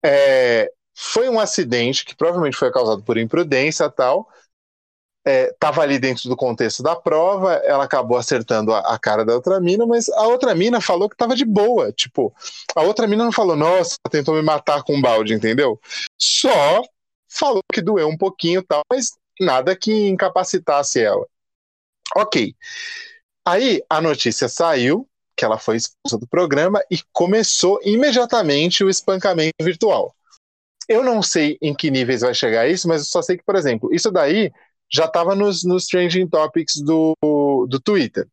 É, 0.03 0.71
foi 0.95 1.29
um 1.29 1.39
acidente 1.39 2.05
que 2.05 2.15
provavelmente 2.15 2.57
foi 2.57 2.71
causado 2.71 3.03
por 3.03 3.17
imprudência 3.17 3.89
tal, 3.89 4.27
estava 5.27 5.81
é, 5.81 5.83
ali 5.83 5.99
dentro 5.99 6.29
do 6.29 6.35
contexto 6.35 6.81
da 6.81 6.95
prova, 6.95 7.53
ela 7.65 7.83
acabou 7.83 8.17
acertando 8.17 8.73
a, 8.73 8.79
a, 8.79 8.97
cara 8.99 9.25
da 9.25 9.35
outra 9.35 9.59
mina, 9.59 9.85
mas 9.85 10.07
a 10.09 10.27
outra 10.27 10.55
mina 10.55 10.79
falou 10.79 11.09
que 11.09 11.15
estava 11.15 11.35
de 11.35 11.45
boa. 11.45 11.91
Tipo, 11.91 12.33
a 12.75 12.81
outra 12.81 13.07
mina 13.07 13.25
não 13.25 13.31
falou, 13.31 13.55
nossa, 13.55 13.95
tentou 14.09 14.35
me 14.35 14.41
matar 14.41 14.83
com 14.83 14.95
um 14.95 15.01
balde, 15.01 15.33
entendeu? 15.33 15.79
Só 16.17 16.81
falou 17.29 17.61
que 17.71 17.81
doeu 17.81 18.07
um 18.07 18.17
pouquinho 18.17 18.63
tal, 18.63 18.81
mas 18.91 19.17
nada 19.39 19.75
que 19.75 20.07
incapacitasse 20.07 21.01
ela. 21.01 21.25
Ok. 22.15 22.55
Aí 23.45 23.83
a 23.89 24.01
notícia 24.01 24.47
saiu 24.47 25.07
que 25.35 25.45
ela 25.45 25.59
foi 25.59 25.77
expulsa 25.77 26.17
do 26.17 26.27
programa 26.27 26.81
e 26.89 26.99
começou 27.13 27.79
imediatamente 27.83 28.83
o 28.83 28.89
espancamento 28.89 29.53
virtual. 29.61 30.15
Eu 30.89 31.03
não 31.03 31.21
sei 31.21 31.57
em 31.61 31.75
que 31.75 31.91
níveis 31.91 32.21
vai 32.21 32.33
chegar 32.33 32.67
isso, 32.67 32.87
mas 32.87 33.01
eu 33.01 33.05
só 33.05 33.21
sei 33.21 33.37
que, 33.37 33.43
por 33.43 33.55
exemplo, 33.55 33.93
isso 33.93 34.09
daí 34.09 34.51
já 34.91 35.05
estava 35.05 35.35
nos, 35.35 35.63
nos 35.63 35.85
trending 35.85 36.27
topics 36.27 36.75
do, 36.75 37.15
do 37.69 37.79
Twitter. 37.79 38.27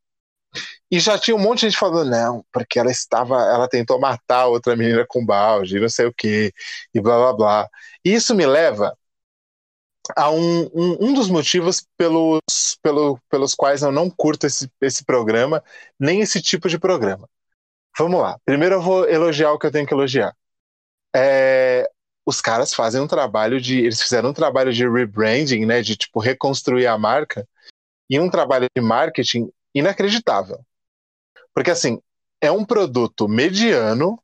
E 0.91 1.01
já 1.01 1.19
tinha 1.19 1.37
um 1.37 1.41
monte 1.41 1.61
de 1.61 1.67
gente 1.71 1.79
falando, 1.79 2.11
não, 2.11 2.45
porque 2.53 2.79
ela 2.79 2.91
estava, 2.91 3.35
ela 3.43 3.69
tentou 3.69 3.99
matar 3.99 4.47
outra 4.47 4.77
menina 4.77 5.05
com 5.09 5.25
balde, 5.25 5.81
não 5.81 5.89
sei 5.89 6.07
o 6.07 6.13
que, 6.13 6.53
e 6.95 7.01
blá 7.01 7.17
blá 7.17 7.33
blá. 7.33 7.69
E 8.05 8.15
isso 8.15 8.35
me 8.35 8.47
leva 8.47 8.97
a 10.17 10.31
um, 10.31 10.65
um, 10.75 11.09
um, 11.09 11.15
dos 11.15 11.29
motivos 11.29 11.85
pelos, 11.97 12.41
pelo, 12.83 13.19
pelos 13.31 13.55
quais 13.55 13.83
eu 13.83 13.91
não 13.91 14.11
curto 14.11 14.47
esse, 14.47 14.71
esse 14.81 15.05
programa, 15.05 15.63
nem 15.99 16.21
esse 16.21 16.41
tipo 16.43 16.69
de 16.69 16.79
programa. 16.79 17.29
Vamos 17.99 18.21
lá. 18.21 18.39
Primeiro 18.45 18.77
eu 18.77 18.83
vou 18.83 19.09
elogiar 19.09 19.53
o 19.53 19.59
que 19.59 19.67
eu 19.67 19.71
tenho 19.73 19.87
que 19.87 19.95
elogiar. 19.95 20.35
É, 21.15 21.89
os 22.27 22.41
caras 22.41 22.73
fazem 22.73 23.01
um 23.01 23.07
trabalho 23.07 23.61
de. 23.61 23.81
Eles 23.81 24.01
fizeram 24.01 24.31
um 24.31 24.35
trabalho 24.35 24.73
de 24.73 24.89
rebranding, 24.89 25.67
né? 25.67 25.83
De 25.83 25.97
tipo 25.97 26.21
reconstruir 26.21 26.87
a 26.87 26.99
marca, 26.99 27.47
e 28.09 28.19
um 28.19 28.31
trabalho 28.31 28.67
de 28.75 28.83
marketing 28.83 29.51
inacreditável. 29.75 30.59
Porque 31.53 31.71
assim, 31.71 32.01
é 32.41 32.51
um 32.51 32.65
produto 32.65 33.29
mediano. 33.29 34.19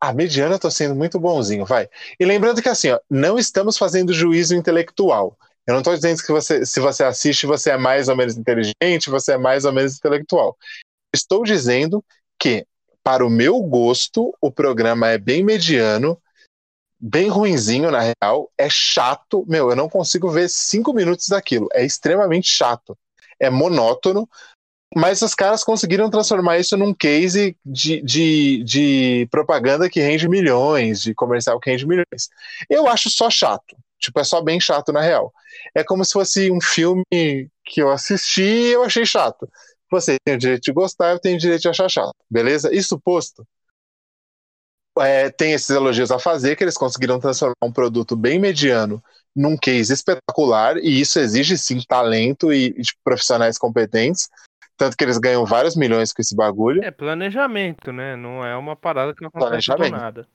Ah, 0.00 0.12
mediano 0.14 0.54
eu 0.54 0.58
tô 0.58 0.70
sendo 0.70 0.94
muito 0.94 1.20
bonzinho, 1.20 1.66
vai. 1.66 1.88
E 2.18 2.24
lembrando 2.24 2.62
que 2.62 2.68
assim, 2.68 2.90
ó, 2.90 2.98
não 3.08 3.38
estamos 3.38 3.76
fazendo 3.76 4.14
juízo 4.14 4.54
intelectual. 4.54 5.36
Eu 5.66 5.74
não 5.74 5.80
estou 5.80 5.94
dizendo 5.94 6.22
que 6.22 6.32
você, 6.32 6.64
se 6.64 6.80
você 6.80 7.04
assiste, 7.04 7.46
você 7.46 7.70
é 7.70 7.76
mais 7.76 8.08
ou 8.08 8.16
menos 8.16 8.36
inteligente, 8.36 9.10
você 9.10 9.34
é 9.34 9.38
mais 9.38 9.64
ou 9.64 9.72
menos 9.72 9.96
intelectual. 9.96 10.56
Estou 11.14 11.44
dizendo 11.44 12.02
que, 12.38 12.66
para 13.02 13.24
o 13.24 13.30
meu 13.30 13.60
gosto, 13.60 14.34
o 14.40 14.50
programa 14.50 15.08
é 15.08 15.18
bem 15.18 15.44
mediano, 15.44 16.20
bem 17.00 17.28
ruinzinho, 17.28 17.90
na 17.90 18.00
real. 18.00 18.50
É 18.58 18.68
chato. 18.68 19.44
Meu, 19.48 19.70
eu 19.70 19.76
não 19.76 19.88
consigo 19.88 20.30
ver 20.30 20.48
cinco 20.48 20.92
minutos 20.92 21.28
daquilo. 21.28 21.68
É 21.72 21.84
extremamente 21.84 22.48
chato. 22.48 22.96
É 23.38 23.48
monótono. 23.48 24.28
Mas 24.94 25.22
os 25.22 25.36
caras 25.36 25.62
conseguiram 25.62 26.10
transformar 26.10 26.58
isso 26.58 26.76
num 26.76 26.92
case 26.92 27.56
de, 27.64 28.02
de, 28.02 28.64
de 28.64 29.28
propaganda 29.30 29.88
que 29.88 30.00
rende 30.00 30.28
milhões, 30.28 31.00
de 31.00 31.14
comercial 31.14 31.60
que 31.60 31.70
rende 31.70 31.86
milhões. 31.86 32.28
Eu 32.68 32.88
acho 32.88 33.08
só 33.08 33.30
chato. 33.30 33.76
Tipo, 34.00 34.18
é 34.18 34.24
só 34.24 34.40
bem 34.42 34.58
chato 34.58 34.92
na 34.92 35.00
real. 35.00 35.32
É 35.74 35.84
como 35.84 36.04
se 36.04 36.12
fosse 36.12 36.50
um 36.50 36.60
filme 36.60 37.04
que 37.12 37.80
eu 37.80 37.90
assisti 37.90 38.42
e 38.42 38.72
eu 38.72 38.82
achei 38.82 39.06
chato. 39.06 39.48
Você 39.90 40.16
tem 40.24 40.34
o 40.34 40.38
direito 40.38 40.62
de 40.62 40.72
gostar, 40.72 41.10
eu 41.12 41.20
tenho 41.20 41.36
o 41.36 41.38
direito 41.38 41.62
de 41.62 41.68
achar 41.68 41.88
chato. 41.88 42.14
Beleza? 42.28 42.74
Isso 42.74 42.98
posto, 42.98 43.46
é, 45.00 45.30
tem 45.30 45.52
esses 45.52 45.70
elogios 45.70 46.10
a 46.10 46.18
fazer, 46.18 46.56
que 46.56 46.64
eles 46.64 46.76
conseguiram 46.76 47.18
transformar 47.18 47.54
um 47.62 47.72
produto 47.72 48.16
bem 48.16 48.38
mediano 48.38 49.02
num 49.34 49.56
case 49.56 49.92
espetacular, 49.92 50.76
e 50.78 51.00
isso 51.00 51.18
exige 51.18 51.56
sim 51.56 51.80
talento 51.86 52.52
e, 52.52 52.74
e 52.76 52.82
tipo, 52.82 53.00
profissionais 53.04 53.56
competentes. 53.56 54.28
Tanto 54.76 54.96
que 54.96 55.04
eles 55.04 55.18
ganham 55.18 55.44
vários 55.44 55.76
milhões 55.76 56.12
com 56.12 56.22
esse 56.22 56.34
bagulho. 56.34 56.82
É 56.82 56.90
planejamento, 56.90 57.92
né? 57.92 58.16
Não 58.16 58.44
é 58.44 58.56
uma 58.56 58.74
parada 58.74 59.14
que 59.14 59.20
não 59.20 59.28
acontece 59.28 59.68
do 59.68 59.90
nada. 59.90 60.26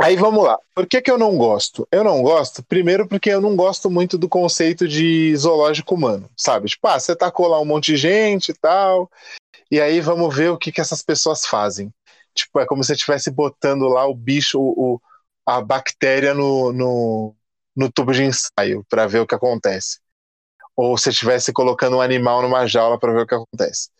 Aí 0.00 0.14
vamos 0.14 0.44
lá. 0.44 0.56
Por 0.72 0.86
que, 0.86 1.02
que 1.02 1.10
eu 1.10 1.18
não 1.18 1.36
gosto? 1.36 1.86
Eu 1.90 2.04
não 2.04 2.22
gosto, 2.22 2.62
primeiro, 2.62 3.08
porque 3.08 3.30
eu 3.30 3.40
não 3.40 3.56
gosto 3.56 3.90
muito 3.90 4.16
do 4.16 4.28
conceito 4.28 4.86
de 4.86 5.36
zoológico 5.36 5.96
humano, 5.96 6.30
sabe? 6.36 6.68
Tipo, 6.68 6.86
ah, 6.86 7.00
você 7.00 7.16
tacou 7.16 7.48
lá 7.48 7.60
um 7.60 7.64
monte 7.64 7.92
de 7.92 7.96
gente 7.96 8.50
e 8.50 8.54
tal, 8.54 9.10
e 9.68 9.80
aí 9.80 10.00
vamos 10.00 10.34
ver 10.34 10.50
o 10.50 10.56
que, 10.56 10.70
que 10.70 10.80
essas 10.80 11.02
pessoas 11.02 11.44
fazem. 11.44 11.92
Tipo, 12.38 12.60
é 12.60 12.66
como 12.66 12.84
se 12.84 12.92
estivesse 12.92 13.30
botando 13.30 13.88
lá 13.88 14.06
o 14.06 14.14
bicho, 14.14 14.60
o, 14.60 15.00
a 15.44 15.60
bactéria 15.60 16.34
no, 16.34 16.72
no, 16.72 17.36
no 17.74 17.90
tubo 17.90 18.12
de 18.12 18.22
ensaio 18.24 18.84
para 18.88 19.06
ver 19.06 19.20
o 19.20 19.26
que 19.26 19.34
acontece. 19.34 19.98
Ou 20.76 20.96
se 20.96 21.10
estivesse 21.10 21.52
colocando 21.52 21.96
um 21.96 22.00
animal 22.00 22.42
numa 22.42 22.66
jaula 22.66 22.98
para 22.98 23.12
ver 23.12 23.22
o 23.22 23.26
que 23.26 23.34
acontece. 23.34 23.90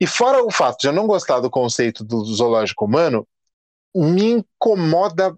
E 0.00 0.06
fora 0.06 0.42
o 0.42 0.50
fato 0.50 0.80
de 0.80 0.86
eu 0.86 0.92
não 0.92 1.06
gostar 1.06 1.40
do 1.40 1.50
conceito 1.50 2.04
do 2.04 2.24
zoológico 2.24 2.84
humano, 2.84 3.26
me 3.94 4.30
incomoda, 4.30 5.36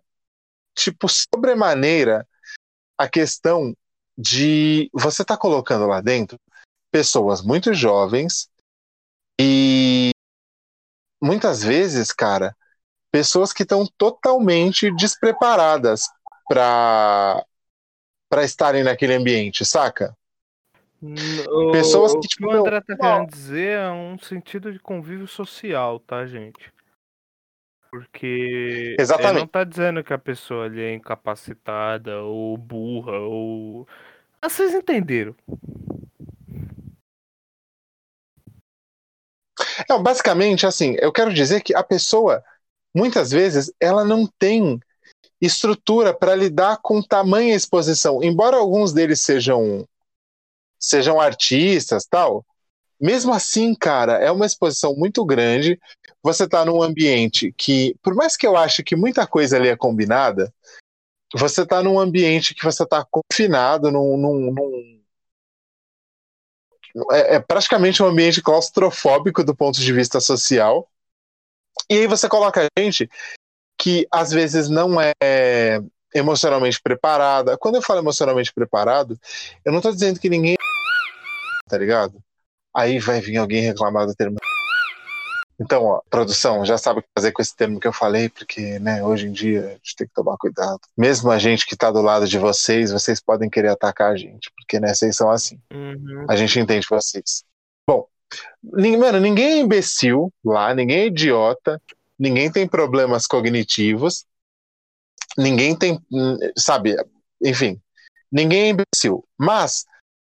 tipo, 0.77 1.09
sobremaneira 1.09 2.27
a 2.99 3.09
questão 3.09 3.75
de 4.17 4.91
você 4.93 5.25
tá 5.25 5.37
colocando 5.37 5.87
lá 5.87 6.01
dentro 6.01 6.39
pessoas 6.93 7.41
muito 7.41 7.73
jovens 7.73 8.51
e 9.41 9.90
muitas 11.21 11.63
vezes, 11.63 12.13
cara, 12.13 12.55
pessoas 13.11 13.53
que 13.53 13.63
estão 13.63 13.87
totalmente 13.99 14.91
despreparadas 14.95 16.09
para 16.49 17.45
para 18.29 18.45
estarem 18.45 18.85
naquele 18.85 19.15
ambiente, 19.15 19.65
saca? 19.65 20.17
O, 21.03 21.73
pessoas 21.73 22.13
que 22.15 22.29
tipo, 22.29 22.47
o 22.47 22.51
que 22.51 22.57
o 22.57 22.61
André 22.61 22.81
tá 22.81 22.97
querendo 22.97 23.29
dizer 23.29 23.79
é 23.79 23.91
um 23.91 24.17
sentido 24.19 24.73
de 24.73 24.79
convívio 24.79 25.27
social, 25.27 25.99
tá, 25.99 26.25
gente? 26.27 26.73
Porque 27.91 28.95
Exatamente. 28.99 29.33
ele 29.33 29.41
não 29.41 29.47
tá 29.49 29.65
dizendo 29.65 30.05
que 30.05 30.13
a 30.13 30.19
pessoa 30.19 30.67
ali 30.67 30.81
é 30.81 30.95
incapacitada 30.95 32.23
ou 32.23 32.57
burra 32.57 33.19
ou. 33.19 33.89
Ah, 34.41 34.49
vocês 34.49 34.73
entenderam. 34.73 35.35
Não, 39.91 40.01
basicamente, 40.01 40.69
assim, 40.69 40.95
eu 41.01 41.11
quero 41.11 41.35
dizer 41.35 41.63
que 41.63 41.75
a 41.75 41.83
pessoa, 41.83 42.45
muitas 42.95 43.33
vezes, 43.33 43.73
ela 43.81 44.05
não 44.05 44.25
tem 44.25 44.79
estrutura 45.41 46.15
para 46.15 46.37
lidar 46.37 46.79
com 46.81 47.03
tamanha 47.03 47.57
exposição. 47.57 48.23
Embora 48.23 48.57
alguns 48.57 48.93
deles 48.93 49.21
sejam 49.21 49.85
sejam 50.79 51.21
artistas, 51.21 52.07
tal, 52.09 52.47
mesmo 53.01 53.35
assim, 53.35 53.75
cara, 53.75 54.13
é 54.19 54.31
uma 54.31 54.47
exposição 54.47 54.95
muito 54.95 55.25
grande. 55.25 55.77
Você 56.23 56.45
está 56.45 56.65
num 56.65 56.81
ambiente 56.81 57.53
que, 57.59 57.97
por 58.01 58.15
mais 58.15 58.37
que 58.37 58.47
eu 58.47 58.57
ache 58.57 58.85
que 58.85 58.95
muita 58.95 59.27
coisa 59.27 59.57
ali 59.57 59.69
é 59.69 59.77
combinada, 59.77 60.55
você 61.35 61.63
está 61.63 61.83
num 61.83 61.99
ambiente 61.99 62.55
que 62.55 62.65
você 62.65 62.85
está 62.85 63.05
confinado 63.11 63.91
num, 63.91 64.17
num, 64.17 64.53
num 64.53 65.00
é, 67.13 67.37
é 67.37 67.41
praticamente 67.41 68.03
um 68.03 68.07
ambiente 68.07 68.43
claustrofóbico 68.43 69.45
do 69.45 69.55
ponto 69.55 69.81
de 69.81 69.93
vista 69.93 70.21
social. 70.21 70.89
E 71.89 71.95
aí 71.95 72.07
você 72.07 72.29
coloca 72.29 72.67
gente 72.79 73.09
que 73.81 74.07
às 74.11 74.31
vezes 74.31 74.69
não 74.69 75.01
é 75.01 75.81
emocionalmente 76.15 76.81
preparada. 76.83 77.57
Quando 77.57 77.77
eu 77.77 77.83
falo 77.83 78.01
emocionalmente 78.01 78.53
preparado, 78.53 79.19
eu 79.65 79.73
não 79.73 79.79
estou 79.79 79.93
dizendo 79.93 80.21
que 80.21 80.29
ninguém 80.29 80.57
tá 81.71 81.79
ligado? 81.79 82.21
Aí 82.75 82.99
vai 82.99 83.21
vir 83.21 83.37
alguém 83.37 83.63
reclamar 83.63 84.07
do 84.07 84.15
termo 84.15 84.37
então, 85.61 85.85
ó, 85.85 86.01
produção, 86.09 86.65
já 86.65 86.79
sabe 86.79 87.01
o 87.01 87.03
que 87.03 87.09
fazer 87.15 87.33
com 87.33 87.43
esse 87.43 87.55
termo 87.55 87.79
que 87.79 87.87
eu 87.87 87.93
falei, 87.93 88.31
porque, 88.31 88.79
né, 88.79 89.05
hoje 89.05 89.27
em 89.27 89.33
dia 89.33 89.61
a 89.61 89.71
gente 89.73 89.95
tem 89.95 90.07
que 90.07 90.15
tomar 90.15 90.39
cuidado. 90.39 90.81
Mesmo 90.97 91.31
a 91.31 91.39
gente 91.39 91.67
que 91.67 91.77
tá 91.77 91.91
do 91.91 92.01
lado 92.01 92.27
de 92.27 92.39
vocês, 92.39 92.91
vocês 92.91 93.21
podem 93.21 93.51
querer 93.51 93.69
atacar 93.69 94.13
a 94.13 94.17
gente, 94.17 94.51
porque, 94.57 94.81
né, 94.81 94.95
vocês 94.95 95.15
são 95.15 95.31
assim. 95.31 95.61
Uhum. 95.71 96.25
A 96.31 96.35
gente 96.35 96.59
entende 96.59 96.87
vocês. 96.89 97.45
Bom, 97.87 98.07
mano, 98.63 99.21
ninguém 99.21 99.53
é 99.53 99.59
imbecil 99.59 100.33
lá, 100.43 100.75
ninguém 100.75 101.01
é 101.01 101.07
idiota, 101.09 101.81
ninguém 102.19 102.51
tem 102.51 102.67
problemas 102.67 103.27
cognitivos, 103.27 104.25
ninguém 105.37 105.77
tem, 105.77 106.01
sabe, 106.57 106.97
enfim, 107.43 107.79
ninguém 108.33 108.63
é 108.63 108.69
imbecil. 108.69 109.23
Mas 109.37 109.85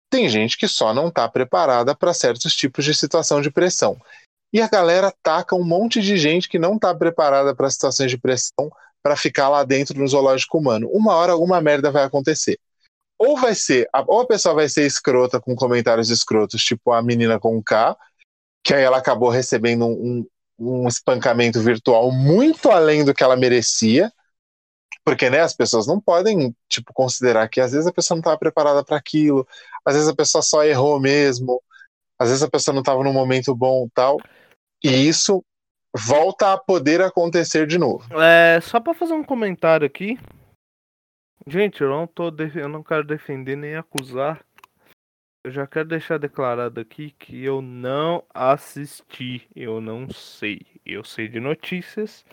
tem 0.10 0.30
gente 0.30 0.58
que 0.58 0.70
só 0.70 0.94
não 0.94 1.10
está 1.10 1.28
preparada 1.28 1.94
para 1.94 2.14
certos 2.14 2.56
tipos 2.56 2.86
de 2.86 2.94
situação 2.94 3.42
de 3.42 3.52
pressão. 3.52 4.00
E 4.52 4.62
a 4.62 4.68
galera 4.68 5.14
taca 5.22 5.56
um 5.56 5.64
monte 5.64 6.02
de 6.02 6.18
gente 6.18 6.48
que 6.48 6.60
não 6.60 6.76
está 6.76 6.94
preparada 6.96 7.56
para 7.56 7.70
situações 7.70 8.10
de 8.10 8.18
pressão 8.18 8.70
para 9.04 9.16
ficar 9.16 9.50
lá 9.50 9.64
dentro 9.64 9.98
no 9.98 10.08
zoológico 10.08 10.58
humano. 10.58 10.90
Uma 10.92 11.16
hora 11.16 11.34
alguma 11.34 11.62
merda 11.62 11.92
vai 11.92 12.04
acontecer. 12.04 12.60
Ou 13.20 13.38
vai 13.38 13.56
ser, 13.56 13.90
ou 14.08 14.22
a 14.22 14.28
pessoa 14.28 14.54
vai 14.54 14.70
ser 14.70 14.86
escrota 14.86 15.40
com 15.40 15.56
comentários 15.56 16.10
escrotos, 16.10 16.64
tipo 16.64 16.92
a 16.92 17.02
menina 17.02 17.40
com 17.40 17.62
K, 17.64 17.98
que 18.64 18.74
aí 18.74 18.84
ela 18.84 18.98
acabou 18.98 19.30
recebendo 19.30 19.88
um, 19.88 20.26
um 20.60 20.88
espancamento 20.88 21.60
virtual 21.60 22.12
muito 22.12 22.70
além 22.70 23.04
do 23.04 23.14
que 23.14 23.24
ela 23.24 23.36
merecia. 23.36 24.12
Porque, 25.04 25.30
né, 25.30 25.40
as 25.40 25.54
pessoas 25.54 25.88
não 25.88 26.02
podem, 26.02 26.54
tipo, 26.68 26.92
considerar 26.94 27.48
que 27.48 27.62
às 27.62 27.72
vezes 27.72 27.88
a 27.88 27.94
pessoa 27.94 28.16
não 28.18 28.20
estava 28.20 28.38
preparada 28.38 28.84
para 28.84 28.98
aquilo, 28.98 29.48
às 29.86 29.96
vezes 29.96 30.10
a 30.10 30.16
pessoa 30.16 30.42
só 30.42 30.66
errou 30.66 31.00
mesmo, 31.00 31.62
às 32.20 32.28
vezes 32.28 32.44
a 32.44 32.50
pessoa 32.50 32.74
não 32.74 32.82
estava 32.82 33.02
num 33.04 33.14
momento 33.14 33.56
bom 33.56 33.88
tal. 33.94 34.18
E 34.84 34.90
isso 34.90 35.44
volta 35.96 36.54
a 36.54 36.58
poder 36.58 37.02
acontecer 37.02 37.66
de 37.66 37.78
novo. 37.78 38.06
É, 38.22 38.60
só 38.62 38.80
para 38.80 38.94
fazer 38.94 39.14
um 39.14 39.24
comentário 39.24 39.86
aqui. 39.86 40.18
Gente, 41.46 41.82
eu 41.82 41.90
não 41.90 42.06
tô 42.06 42.32
eu 42.56 42.70
não 42.70 42.84
quero 42.84 43.04
defender 43.04 43.56
nem 43.56 43.76
acusar. 43.76 44.44
Eu 45.44 45.52
já 45.52 45.66
quero 45.66 45.88
deixar 45.88 46.20
declarado 46.20 46.80
aqui 46.80 47.12
que 47.12 47.42
eu 47.42 47.62
não 47.62 48.22
assisti, 48.34 49.48
eu 49.56 49.80
não 49.80 50.10
sei. 50.10 50.60
Eu 50.86 51.06
sei 51.06 51.30
de 51.30 51.40
notícias, 51.40 52.26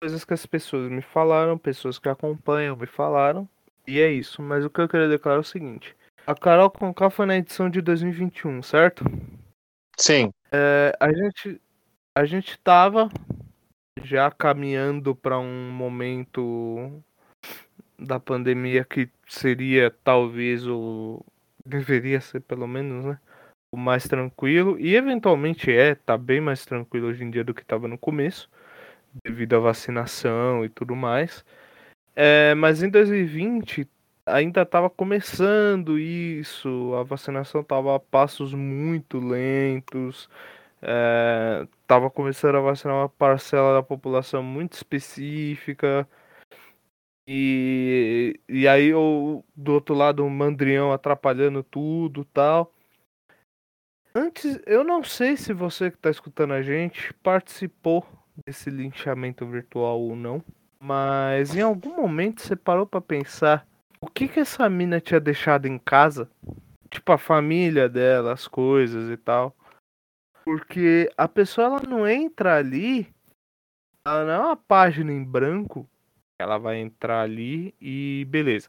coisas 0.00 0.24
que 0.24 0.34
as 0.34 0.44
pessoas 0.46 0.90
me 0.90 1.00
falaram, 1.00 1.56
pessoas 1.56 1.98
que 1.98 2.08
acompanham 2.08 2.74
me 2.76 2.86
falaram, 2.86 3.48
e 3.86 4.00
é 4.00 4.10
isso. 4.10 4.42
Mas 4.42 4.64
o 4.64 4.70
que 4.70 4.80
eu 4.80 4.88
queria 4.88 5.08
declarar 5.08 5.36
é 5.36 5.40
o 5.40 5.44
seguinte: 5.44 5.94
a 6.26 6.34
Carol 6.34 6.70
Conká 6.70 7.08
foi 7.08 7.26
na 7.26 7.36
edição 7.36 7.70
de 7.70 7.80
2021, 7.80 8.62
certo? 8.64 9.04
Sim. 9.96 10.32
É, 10.50 10.92
a 10.98 11.12
gente 11.12 11.60
a 12.16 12.24
gente 12.24 12.58
tava 12.58 13.08
já 14.02 14.30
caminhando 14.30 15.14
para 15.14 15.38
um 15.38 15.70
momento 15.70 17.02
da 17.98 18.18
pandemia 18.18 18.84
que 18.84 19.08
seria 19.28 19.90
talvez 20.02 20.66
o 20.66 21.24
deveria 21.64 22.20
ser 22.20 22.40
pelo 22.40 22.66
menos, 22.66 23.04
né, 23.04 23.18
o 23.72 23.76
mais 23.76 24.08
tranquilo. 24.08 24.78
E 24.78 24.96
eventualmente 24.96 25.70
é, 25.70 25.94
tá 25.94 26.16
bem 26.18 26.40
mais 26.40 26.64
tranquilo 26.64 27.08
hoje 27.08 27.22
em 27.24 27.30
dia 27.30 27.44
do 27.44 27.54
que 27.54 27.62
estava 27.62 27.86
no 27.86 27.98
começo, 27.98 28.50
devido 29.24 29.54
à 29.56 29.60
vacinação 29.60 30.64
e 30.64 30.68
tudo 30.68 30.96
mais. 30.96 31.44
É, 32.16 32.54
mas 32.54 32.82
em 32.82 32.90
2020 32.90 33.88
ainda 34.26 34.62
estava 34.62 34.90
começando 34.90 35.98
isso, 35.98 36.94
a 36.94 37.02
vacinação 37.02 37.60
estava 37.62 37.96
a 37.96 38.00
passos 38.00 38.54
muito 38.54 39.18
lentos, 39.18 40.28
é, 40.82 41.66
começando 42.12 42.56
a 42.56 42.60
vacinar 42.60 42.96
uma 42.96 43.08
parcela 43.08 43.74
da 43.74 43.82
população 43.82 44.42
muito 44.42 44.74
específica. 44.74 46.08
E, 47.26 48.40
e 48.48 48.66
aí 48.66 48.92
o, 48.92 49.44
do 49.54 49.74
outro 49.74 49.94
lado 49.94 50.24
o 50.24 50.30
mandrião 50.30 50.92
atrapalhando 50.92 51.62
tudo 51.62 52.24
tal. 52.24 52.72
Antes, 54.14 54.60
eu 54.66 54.82
não 54.82 55.04
sei 55.04 55.36
se 55.36 55.52
você 55.52 55.90
que 55.90 55.96
está 55.96 56.10
escutando 56.10 56.52
a 56.52 56.62
gente 56.62 57.12
participou 57.14 58.04
desse 58.44 58.68
linchamento 58.68 59.46
virtual 59.46 60.00
ou 60.00 60.16
não, 60.16 60.42
mas 60.80 61.54
em 61.54 61.60
algum 61.60 61.94
momento 61.94 62.42
você 62.42 62.56
parou 62.56 62.86
para 62.86 63.00
pensar 63.00 63.66
o 64.00 64.06
que 64.08 64.26
que 64.26 64.40
essa 64.40 64.68
mina 64.68 65.00
tinha 65.00 65.20
deixado 65.20 65.66
em 65.66 65.78
casa? 65.78 66.28
Tipo 66.88 67.12
a 67.12 67.18
família 67.18 67.88
dela, 67.88 68.32
as 68.32 68.48
coisas 68.48 69.10
e 69.10 69.16
tal. 69.16 69.54
Porque 70.44 71.10
a 71.16 71.28
pessoa 71.28 71.66
ela 71.66 71.82
não 71.88 72.08
entra 72.08 72.56
ali, 72.56 73.06
ela 74.04 74.24
não 74.24 74.32
é 74.32 74.38
uma 74.38 74.56
página 74.56 75.12
em 75.12 75.22
branco, 75.22 75.88
ela 76.38 76.58
vai 76.58 76.78
entrar 76.78 77.22
ali 77.22 77.74
e 77.80 78.26
beleza. 78.28 78.68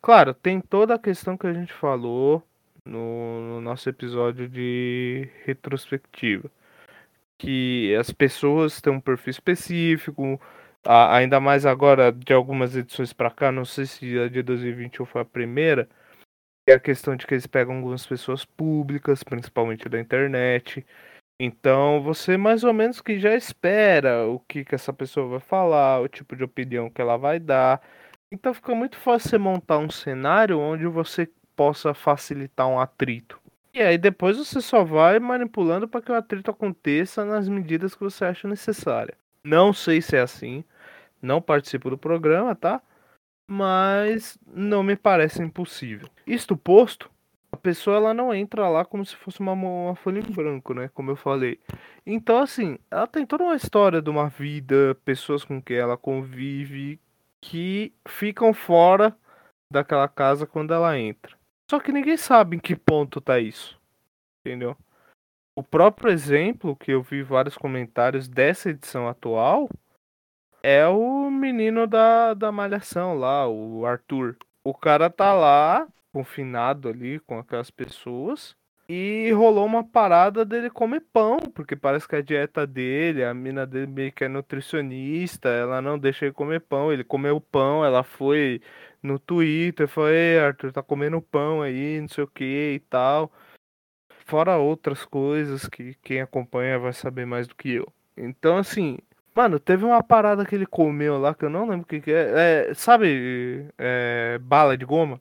Claro, 0.00 0.32
tem 0.32 0.60
toda 0.60 0.94
a 0.94 0.98
questão 0.98 1.36
que 1.36 1.46
a 1.46 1.52
gente 1.52 1.72
falou 1.72 2.42
no, 2.84 3.40
no 3.40 3.60
nosso 3.60 3.88
episódio 3.88 4.48
de 4.48 5.28
retrospectiva. 5.44 6.50
Que 7.38 7.94
as 7.96 8.10
pessoas 8.12 8.80
têm 8.80 8.92
um 8.92 9.00
perfil 9.00 9.30
específico, 9.30 10.40
ainda 10.84 11.40
mais 11.40 11.66
agora 11.66 12.12
de 12.12 12.32
algumas 12.32 12.76
edições 12.76 13.12
para 13.12 13.30
cá, 13.30 13.52
não 13.52 13.64
sei 13.64 13.86
se 13.86 14.18
a 14.18 14.28
de 14.28 14.42
2021 14.42 15.04
foi 15.06 15.22
a 15.22 15.24
primeira, 15.24 15.88
é 16.70 16.74
a 16.74 16.80
questão 16.80 17.16
de 17.16 17.26
que 17.26 17.34
eles 17.34 17.46
pegam 17.46 17.76
algumas 17.76 18.06
pessoas 18.06 18.44
públicas, 18.44 19.22
principalmente 19.22 19.88
da 19.88 20.00
internet, 20.00 20.84
então 21.40 22.02
você 22.02 22.36
mais 22.36 22.64
ou 22.64 22.72
menos 22.72 23.00
que 23.00 23.20
já 23.20 23.34
espera 23.34 24.26
o 24.26 24.40
que, 24.40 24.64
que 24.64 24.74
essa 24.74 24.92
pessoa 24.92 25.28
vai 25.28 25.40
falar, 25.40 26.00
o 26.00 26.08
tipo 26.08 26.34
de 26.34 26.42
opinião 26.42 26.90
que 26.90 27.00
ela 27.00 27.16
vai 27.16 27.38
dar. 27.38 27.80
Então 28.30 28.52
fica 28.52 28.74
muito 28.74 28.96
fácil 28.98 29.30
você 29.30 29.38
montar 29.38 29.78
um 29.78 29.88
cenário 29.88 30.58
onde 30.58 30.86
você 30.86 31.30
possa 31.54 31.94
facilitar 31.94 32.66
um 32.66 32.80
atrito. 32.80 33.40
E 33.72 33.80
aí 33.80 33.96
depois 33.96 34.36
você 34.36 34.60
só 34.60 34.82
vai 34.82 35.20
manipulando 35.20 35.86
para 35.86 36.02
que 36.02 36.10
o 36.10 36.14
atrito 36.14 36.50
aconteça 36.50 37.24
nas 37.24 37.48
medidas 37.48 37.94
que 37.94 38.00
você 38.02 38.24
acha 38.24 38.48
necessária. 38.48 39.16
Não 39.44 39.72
sei 39.72 40.02
se 40.02 40.16
é 40.16 40.20
assim, 40.20 40.64
não 41.22 41.40
participo 41.40 41.88
do 41.88 41.96
programa, 41.96 42.56
tá? 42.56 42.82
Mas 43.48 44.38
não 44.46 44.82
me 44.82 44.94
parece 44.94 45.42
impossível. 45.42 46.08
Isto 46.26 46.56
posto, 46.56 47.10
a 47.50 47.56
pessoa 47.56 47.96
ela 47.96 48.14
não 48.14 48.34
entra 48.34 48.68
lá 48.68 48.84
como 48.84 49.04
se 49.04 49.16
fosse 49.16 49.40
uma, 49.40 49.52
uma 49.52 49.96
folha 49.96 50.20
em 50.20 50.32
branco, 50.32 50.74
né? 50.74 50.88
Como 50.92 51.10
eu 51.10 51.16
falei. 51.16 51.58
Então, 52.04 52.38
assim, 52.38 52.78
ela 52.90 53.06
tem 53.06 53.24
toda 53.24 53.44
uma 53.44 53.56
história 53.56 54.02
de 54.02 54.10
uma 54.10 54.28
vida, 54.28 54.94
pessoas 55.04 55.44
com 55.44 55.60
quem 55.60 55.78
ela 55.78 55.96
convive, 55.96 57.00
que 57.40 57.94
ficam 58.06 58.52
fora 58.52 59.16
daquela 59.72 60.08
casa 60.08 60.46
quando 60.46 60.74
ela 60.74 60.98
entra. 60.98 61.36
Só 61.70 61.80
que 61.80 61.92
ninguém 61.92 62.16
sabe 62.16 62.56
em 62.56 62.60
que 62.60 62.76
ponto 62.76 63.20
tá 63.20 63.38
isso. 63.38 63.78
Entendeu? 64.44 64.76
O 65.56 65.62
próprio 65.62 66.12
exemplo 66.12 66.76
que 66.76 66.92
eu 66.92 67.02
vi 67.02 67.22
vários 67.22 67.56
comentários 67.56 68.28
dessa 68.28 68.70
edição 68.70 69.08
atual 69.08 69.68
é 70.62 70.86
o 70.86 71.30
menino 71.30 71.86
da, 71.86 72.34
da 72.34 72.50
malhação 72.52 73.14
lá, 73.14 73.48
o 73.48 73.86
Arthur. 73.86 74.36
O 74.64 74.74
cara 74.74 75.08
tá 75.08 75.32
lá 75.32 75.86
confinado 76.12 76.88
ali 76.88 77.20
com 77.20 77.38
aquelas 77.38 77.70
pessoas. 77.70 78.56
E 78.90 79.30
rolou 79.32 79.66
uma 79.66 79.84
parada 79.84 80.46
dele 80.46 80.70
comer 80.70 81.02
pão, 81.12 81.36
porque 81.54 81.76
parece 81.76 82.08
que 82.08 82.16
a 82.16 82.22
dieta 82.22 82.66
dele, 82.66 83.22
a 83.22 83.34
mina 83.34 83.66
dele 83.66 83.86
meio 83.86 84.10
que 84.10 84.24
é 84.24 84.28
nutricionista, 84.28 85.50
ela 85.50 85.82
não 85.82 85.98
deixa 85.98 86.24
ele 86.24 86.32
comer 86.32 86.60
pão, 86.60 86.90
ele 86.90 87.04
comeu 87.04 87.38
pão, 87.38 87.84
ela 87.84 88.02
foi 88.02 88.62
no 89.02 89.18
Twitter, 89.18 89.86
foi, 89.86 90.12
Ei, 90.12 90.38
Arthur, 90.40 90.72
tá 90.72 90.82
comendo 90.82 91.20
pão 91.20 91.60
aí, 91.60 92.00
não 92.00 92.08
sei 92.08 92.24
o 92.24 92.28
que 92.28 92.72
e 92.76 92.80
tal. 92.88 93.30
Fora 94.26 94.56
outras 94.56 95.04
coisas 95.04 95.68
que 95.68 95.94
quem 96.02 96.22
acompanha 96.22 96.78
vai 96.78 96.92
saber 96.94 97.26
mais 97.26 97.46
do 97.46 97.54
que 97.54 97.70
eu. 97.70 97.92
Então, 98.16 98.56
assim, 98.56 98.98
mano, 99.38 99.60
teve 99.60 99.84
uma 99.84 100.02
parada 100.02 100.44
que 100.44 100.52
ele 100.52 100.66
comeu 100.66 101.16
lá 101.16 101.32
que 101.32 101.44
eu 101.44 101.50
não 101.50 101.68
lembro 101.68 101.82
o 101.82 101.86
que, 101.86 102.00
que 102.00 102.10
é. 102.10 102.70
é 102.70 102.74
sabe, 102.74 103.68
é, 103.78 104.36
bala 104.42 104.76
de 104.76 104.84
goma? 104.84 105.20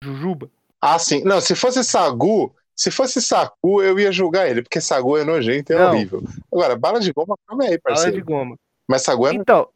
Jujuba? 0.00 0.48
Ah, 0.80 0.96
sim. 0.96 1.24
Não, 1.24 1.40
se 1.40 1.56
fosse 1.56 1.82
Sagu, 1.82 2.54
se 2.76 2.88
fosse 2.92 3.20
Sagu, 3.20 3.82
eu 3.82 3.98
ia 3.98 4.12
julgar 4.12 4.48
ele, 4.48 4.62
porque 4.62 4.80
Sagu 4.80 5.18
é 5.18 5.24
nojento 5.24 5.72
e 5.72 5.76
é 5.76 5.84
horrível. 5.84 6.22
Agora, 6.52 6.76
bala 6.76 7.00
de 7.00 7.12
goma, 7.12 7.36
calma 7.48 7.64
aí, 7.64 7.76
parceiro. 7.80 8.12
Bala 8.12 8.22
de 8.22 8.32
goma. 8.32 8.56
Mas 8.88 9.02
Sagu 9.02 9.26
é 9.26 9.34
Então, 9.34 9.68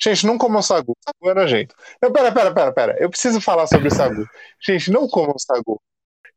Gente, 0.00 0.26
não 0.26 0.38
comam 0.38 0.60
sagu. 0.60 0.96
Sagu 1.04 1.30
é 1.30 1.34
nojento. 1.34 1.74
Não, 2.02 2.12
pera, 2.12 2.30
pera, 2.30 2.52
pera, 2.52 2.72
pera. 2.72 2.96
Eu 3.00 3.08
preciso 3.08 3.40
falar 3.40 3.66
sobre 3.66 3.90
sagu. 3.90 4.26
Gente, 4.60 4.90
não 4.90 5.08
comam 5.08 5.36
sagu. 5.38 5.80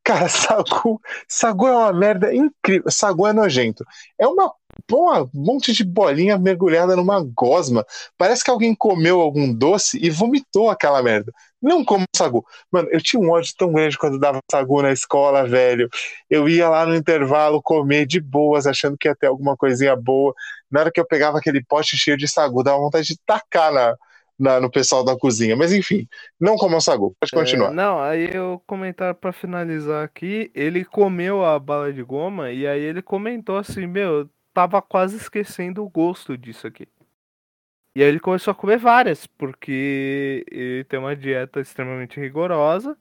Cara, 0.08 0.30
sagu, 0.30 1.02
sagu 1.28 1.68
é 1.68 1.72
uma 1.72 1.92
merda 1.92 2.34
incrível. 2.34 2.90
Sagu 2.90 3.28
é 3.28 3.34
nojento. 3.34 3.84
É 4.18 4.26
uma, 4.26 4.54
um 4.90 5.30
monte 5.34 5.74
de 5.74 5.84
bolinha 5.84 6.38
mergulhada 6.38 6.96
numa 6.96 7.22
gosma. 7.36 7.86
Parece 8.18 8.42
que 8.42 8.50
alguém 8.50 8.74
comeu 8.74 9.20
algum 9.20 9.54
doce 9.54 10.00
e 10.02 10.10
vomitou 10.10 10.70
aquela 10.70 11.04
merda. 11.04 11.34
Não 11.62 11.84
como 11.84 12.06
sagu. 12.16 12.46
Mano, 12.72 12.88
eu 12.90 13.02
tinha 13.02 13.20
um 13.22 13.30
ódio 13.32 13.54
tão 13.58 13.74
grande 13.74 13.98
quando 13.98 14.18
dava 14.18 14.40
sagu 14.50 14.82
na 14.82 14.94
escola, 14.94 15.46
velho. 15.46 15.90
Eu 16.30 16.48
ia 16.48 16.70
lá 16.70 16.86
no 16.86 16.96
intervalo 16.96 17.62
comer 17.62 18.06
de 18.06 18.22
boas, 18.22 18.66
achando 18.66 18.98
que 18.98 19.10
ia 19.10 19.16
ter 19.16 19.28
alguma 19.28 19.58
coisinha 19.58 19.94
boa. 19.94 20.34
Na 20.72 20.80
hora 20.82 20.92
que 20.92 21.02
eu 21.02 21.06
pegava 21.06 21.38
aquele 21.38 21.62
pote 21.62 21.98
cheio 21.98 22.16
de 22.16 22.30
sagu, 22.30 22.64
dava 22.64 22.78
vontade 22.78 23.08
de 23.08 23.18
tacar 23.26 23.74
na, 23.74 23.94
na, 24.38 24.60
no 24.60 24.70
pessoal 24.70 25.04
da 25.04 25.18
cozinha. 25.18 25.56
Mas 25.56 25.74
enfim, 25.74 26.08
não 26.40 26.56
comam 26.56 26.80
sagu. 26.80 27.16
Pode 27.20 27.34
é, 27.34 27.38
continuar. 27.38 27.72
É, 27.72 27.74
não, 27.74 28.00
aí 28.00 28.38
o 28.40 28.60
comentário 28.60 29.16
para 29.16 29.32
finalizar 29.32 30.04
aqui, 30.04 30.52
ele 30.54 30.86
comeu 30.86 31.44
a 31.44 31.58
bala 31.58 31.92
de 31.92 32.04
goma 32.04 32.52
e 32.52 32.68
aí 32.68 32.82
ele 32.82 33.02
comentou 33.02 33.58
assim, 33.58 33.88
meu, 33.88 34.30
tava 34.54 34.82
quase 34.82 35.18
esquecendo 35.18 35.84
o 35.84 35.90
gosto 35.90 36.38
disso 36.38 36.68
aqui. 36.68 36.88
E 37.96 38.04
aí 38.04 38.10
ele 38.10 38.20
começou 38.20 38.52
a 38.52 38.56
comer 38.56 38.78
várias, 38.78 39.26
porque 39.26 40.46
ele 40.52 40.84
tem 40.84 41.00
uma 41.00 41.16
dieta 41.16 41.60
extremamente 41.60 42.20
rigorosa. 42.20 42.96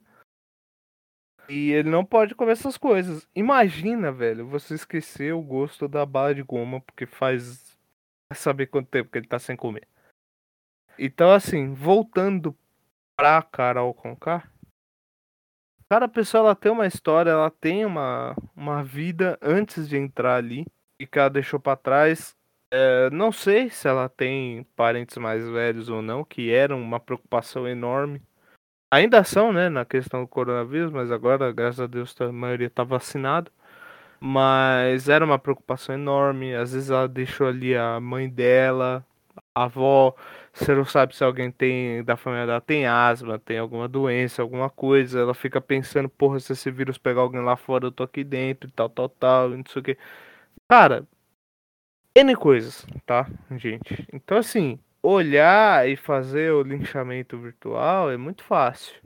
E 1.48 1.70
ele 1.70 1.90
não 1.90 2.04
pode 2.04 2.34
comer 2.34 2.52
essas 2.52 2.76
coisas. 2.76 3.28
Imagina, 3.34 4.10
velho, 4.10 4.46
você 4.46 4.74
esquecer 4.74 5.32
o 5.34 5.42
gosto 5.42 5.86
da 5.86 6.04
bala 6.06 6.34
de 6.34 6.42
goma, 6.42 6.80
porque 6.80 7.06
faz. 7.06 7.76
Saber 8.34 8.66
quanto 8.66 8.88
tempo 8.88 9.10
que 9.10 9.18
ele 9.18 9.28
tá 9.28 9.38
sem 9.38 9.54
comer. 9.54 9.86
Então, 10.98 11.30
assim, 11.32 11.72
voltando 11.74 12.56
pra 13.16 13.42
Carol 13.42 13.92
Conká. 13.94 14.48
Cada 15.88 16.08
pessoa 16.08 16.40
ela 16.40 16.54
tem 16.54 16.72
uma 16.72 16.86
história, 16.86 17.30
ela 17.30 17.50
tem 17.50 17.84
uma, 17.84 18.34
uma 18.56 18.82
vida 18.82 19.38
antes 19.40 19.88
de 19.88 19.96
entrar 19.96 20.36
ali 20.36 20.66
e 20.98 21.06
que 21.06 21.18
ela 21.18 21.30
deixou 21.30 21.60
para 21.60 21.76
trás. 21.76 22.36
É, 22.70 23.08
não 23.10 23.30
sei 23.30 23.70
se 23.70 23.86
ela 23.86 24.08
tem 24.08 24.64
parentes 24.74 25.16
mais 25.16 25.48
velhos 25.48 25.88
ou 25.88 26.02
não, 26.02 26.24
que 26.24 26.50
eram 26.50 26.80
uma 26.82 26.98
preocupação 26.98 27.68
enorme 27.68 28.20
ainda 28.90 29.22
são, 29.24 29.52
né, 29.52 29.68
na 29.68 29.84
questão 29.84 30.22
do 30.22 30.28
coronavírus, 30.28 30.90
mas 30.90 31.10
agora, 31.10 31.52
graças 31.52 31.80
a 31.80 31.86
Deus, 31.86 32.14
a 32.20 32.32
maioria 32.32 32.66
está 32.68 32.84
vacinada. 32.84 33.50
Mas 34.20 35.08
era 35.08 35.24
uma 35.24 35.38
preocupação 35.38 35.94
enorme. 35.94 36.54
Às 36.54 36.72
vezes 36.72 36.90
ela 36.90 37.08
deixou 37.08 37.48
ali 37.48 37.76
a 37.76 38.00
mãe 38.00 38.28
dela, 38.28 39.04
a 39.54 39.64
avó. 39.64 40.14
Você 40.52 40.74
não 40.74 40.84
sabe 40.84 41.14
se 41.16 41.24
alguém 41.24 41.50
tem 41.50 42.02
da 42.04 42.16
família 42.16 42.46
dela 42.46 42.60
tem 42.60 42.86
asma, 42.86 43.38
tem 43.38 43.58
alguma 43.58 43.88
doença, 43.88 44.42
alguma 44.42 44.70
coisa. 44.70 45.20
Ela 45.20 45.34
fica 45.34 45.60
pensando, 45.60 46.08
porra, 46.08 46.40
se 46.40 46.52
esse 46.52 46.70
vírus 46.70 46.98
pegar 46.98 47.20
alguém 47.22 47.42
lá 47.42 47.56
fora, 47.56 47.86
eu 47.86 47.92
tô 47.92 48.02
aqui 48.02 48.24
dentro 48.24 48.68
e 48.68 48.72
tal, 48.72 48.88
tal, 48.88 49.08
tal, 49.08 49.50
não 49.50 49.64
sei 49.68 49.80
o 49.80 49.84
que. 49.84 49.98
Cara, 50.68 51.06
N 52.16 52.34
coisas, 52.34 52.86
tá, 53.04 53.26
gente? 53.58 54.06
Então, 54.12 54.38
assim, 54.38 54.78
olhar 55.02 55.88
e 55.88 55.96
fazer 55.96 56.50
o 56.52 56.62
linchamento 56.62 57.38
virtual 57.38 58.10
é 58.10 58.16
muito 58.16 58.42
fácil. 58.42 58.96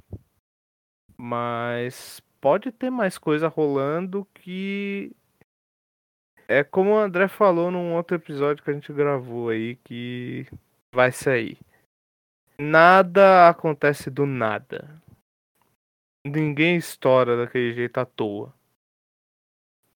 Mas 1.16 2.22
pode 2.40 2.72
ter 2.72 2.88
mais 2.90 3.18
coisa 3.18 3.48
rolando 3.48 4.26
que 4.34 5.14
é 6.50 6.64
como 6.64 6.90
o 6.90 6.98
André 6.98 7.28
falou 7.28 7.70
num 7.70 7.94
outro 7.94 8.16
episódio 8.16 8.64
que 8.64 8.70
a 8.70 8.72
gente 8.74 8.92
gravou 8.92 9.50
aí 9.50 9.76
que 9.76 10.48
vai 10.92 11.12
sair. 11.12 11.56
Nada 12.58 13.48
acontece 13.48 14.10
do 14.10 14.26
nada. 14.26 15.00
Ninguém 16.26 16.76
estoura 16.76 17.36
daquele 17.36 17.72
jeito 17.72 17.98
à 17.98 18.04
toa. 18.04 18.52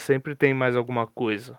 Sempre 0.01 0.37
tem 0.37 0.55
mais 0.55 0.77
alguma 0.77 1.09
coisa 1.09 1.57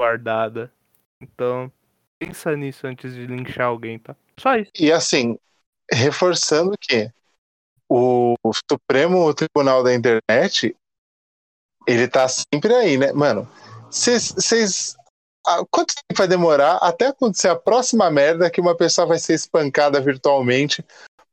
guardada. 0.00 0.72
Então, 1.20 1.70
pensa 2.18 2.56
nisso 2.56 2.86
antes 2.86 3.14
de 3.14 3.26
linchar 3.26 3.66
alguém, 3.66 3.98
tá? 3.98 4.16
Só 4.40 4.56
isso. 4.56 4.72
E 4.74 4.90
assim, 4.90 5.38
reforçando 5.92 6.72
que 6.80 7.12
o 7.90 8.34
Supremo 8.70 9.34
Tribunal 9.34 9.82
da 9.84 9.94
Internet, 9.94 10.74
ele 11.86 12.08
tá 12.08 12.26
sempre 12.26 12.74
aí, 12.74 12.96
né? 12.96 13.12
Mano, 13.12 13.46
vocês. 13.90 14.96
Quanto 15.70 15.94
tempo 15.94 16.18
vai 16.18 16.28
demorar 16.28 16.76
até 16.76 17.06
acontecer 17.06 17.48
a 17.48 17.56
próxima 17.56 18.10
merda 18.10 18.50
que 18.50 18.60
uma 18.60 18.76
pessoa 18.76 19.06
vai 19.06 19.18
ser 19.18 19.34
espancada 19.34 20.00
virtualmente 20.00 20.84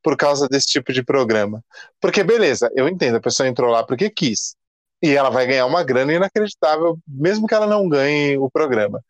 por 0.02 0.15
causa 0.15 0.48
desse 0.48 0.68
tipo 0.68 0.94
de 0.94 1.04
programa? 1.04 1.63
Porque, 2.00 2.24
beleza, 2.24 2.72
eu 2.74 2.88
entendo, 2.88 3.18
a 3.18 3.22
pessoa 3.22 3.48
entrou 3.48 3.70
lá 3.70 3.86
porque 3.86 4.10
quis. 4.10 4.56
E 5.02 5.10
ela 5.10 5.30
vai 5.30 5.46
ganhar 5.46 5.65
uma 5.65 5.84
grana 5.84 6.13
inacreditável, 6.13 6.98
mesmo 7.06 7.46
que 7.46 7.54
ela 7.54 7.68
não 7.68 7.89
ganhe 7.89 8.38
o 8.38 8.50
programa. 8.50 9.04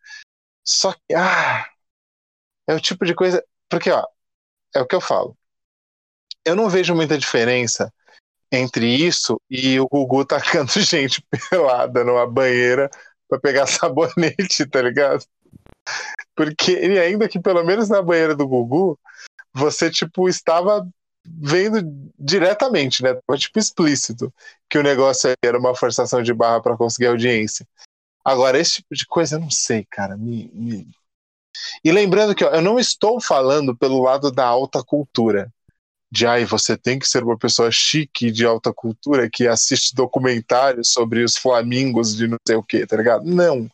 Só 0.64 0.92
que, 0.92 1.14
ah, 1.14 1.64
é 2.66 2.74
o 2.74 2.80
tipo 2.80 3.04
de 3.04 3.14
coisa. 3.14 3.44
Porque, 3.68 3.90
ó, 3.90 4.04
é 4.74 4.80
o 4.80 4.86
que 4.86 4.94
eu 4.94 5.00
falo. 5.00 5.36
Eu 6.44 6.56
não 6.56 6.68
vejo 6.68 6.94
muita 6.94 7.16
diferença 7.16 7.92
entre 8.50 8.86
isso 8.86 9.40
e 9.50 9.78
o 9.80 9.88
Gugu 9.88 10.24
tacando 10.24 10.70
gente 10.80 11.24
pelada 11.50 12.04
numa 12.04 12.26
banheira 12.26 12.90
para 13.28 13.40
pegar 13.40 13.66
sabonete, 13.68 14.66
tá 14.66 14.82
ligado? 14.82 15.24
Porque 16.34 16.72
ele 16.72 16.98
ainda 16.98 17.28
que 17.28 17.40
pelo 17.40 17.64
menos 17.64 17.88
na 17.88 18.02
banheira 18.02 18.34
do 18.34 18.46
Gugu, 18.46 18.98
você 19.52 19.90
tipo 19.90 20.28
estava 20.28 20.86
vendo 21.24 22.10
diretamente, 22.18 23.02
né? 23.02 23.14
Tava, 23.14 23.38
tipo 23.38 23.58
explícito 23.58 24.32
que 24.68 24.78
o 24.78 24.82
negócio 24.82 25.32
era 25.42 25.58
uma 25.58 25.74
forçação 25.74 26.22
de 26.22 26.32
barra 26.32 26.60
para 26.60 26.76
conseguir 26.76 27.06
audiência. 27.06 27.66
Agora, 28.24 28.58
esse 28.58 28.76
tipo 28.76 28.94
de 28.94 29.06
coisa, 29.06 29.36
eu 29.36 29.40
não 29.40 29.50
sei, 29.50 29.86
cara. 29.90 30.16
Me, 30.16 30.50
me... 30.52 30.88
E 31.84 31.90
lembrando 31.90 32.34
que 32.34 32.44
ó, 32.44 32.50
eu 32.50 32.62
não 32.62 32.78
estou 32.78 33.20
falando 33.20 33.76
pelo 33.76 34.02
lado 34.02 34.30
da 34.30 34.44
alta 34.44 34.82
cultura. 34.82 35.52
De 36.16 36.26
ai, 36.26 36.46
você 36.46 36.78
tem 36.78 36.98
que 36.98 37.06
ser 37.06 37.22
uma 37.22 37.36
pessoa 37.36 37.70
chique 37.70 38.30
de 38.30 38.46
alta 38.46 38.72
cultura 38.72 39.28
que 39.28 39.46
assiste 39.46 39.94
documentários 39.94 40.90
sobre 40.90 41.22
os 41.22 41.36
flamingos 41.36 42.16
de 42.16 42.26
não 42.26 42.38
sei 42.48 42.56
o 42.56 42.62
que, 42.62 42.86
tá 42.86 42.96
ligado? 42.96 43.22
Não. 43.26 43.68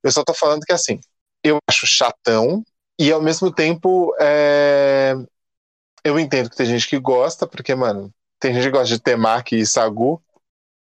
Eu 0.00 0.12
só 0.12 0.22
tô 0.22 0.32
falando 0.32 0.64
que 0.64 0.72
assim, 0.72 1.00
eu 1.42 1.58
acho 1.68 1.84
chatão 1.84 2.64
e 2.96 3.10
ao 3.10 3.20
mesmo 3.20 3.52
tempo 3.52 4.14
é... 4.20 5.14
eu 6.04 6.16
entendo 6.16 6.48
que 6.48 6.54
tem 6.54 6.66
gente 6.66 6.86
que 6.86 6.96
gosta, 6.96 7.44
porque, 7.44 7.74
mano, 7.74 8.08
tem 8.38 8.54
gente 8.54 8.66
que 8.66 8.70
gosta 8.70 8.94
de 8.94 9.02
temaki 9.02 9.56
e 9.56 9.66
sagu. 9.66 10.22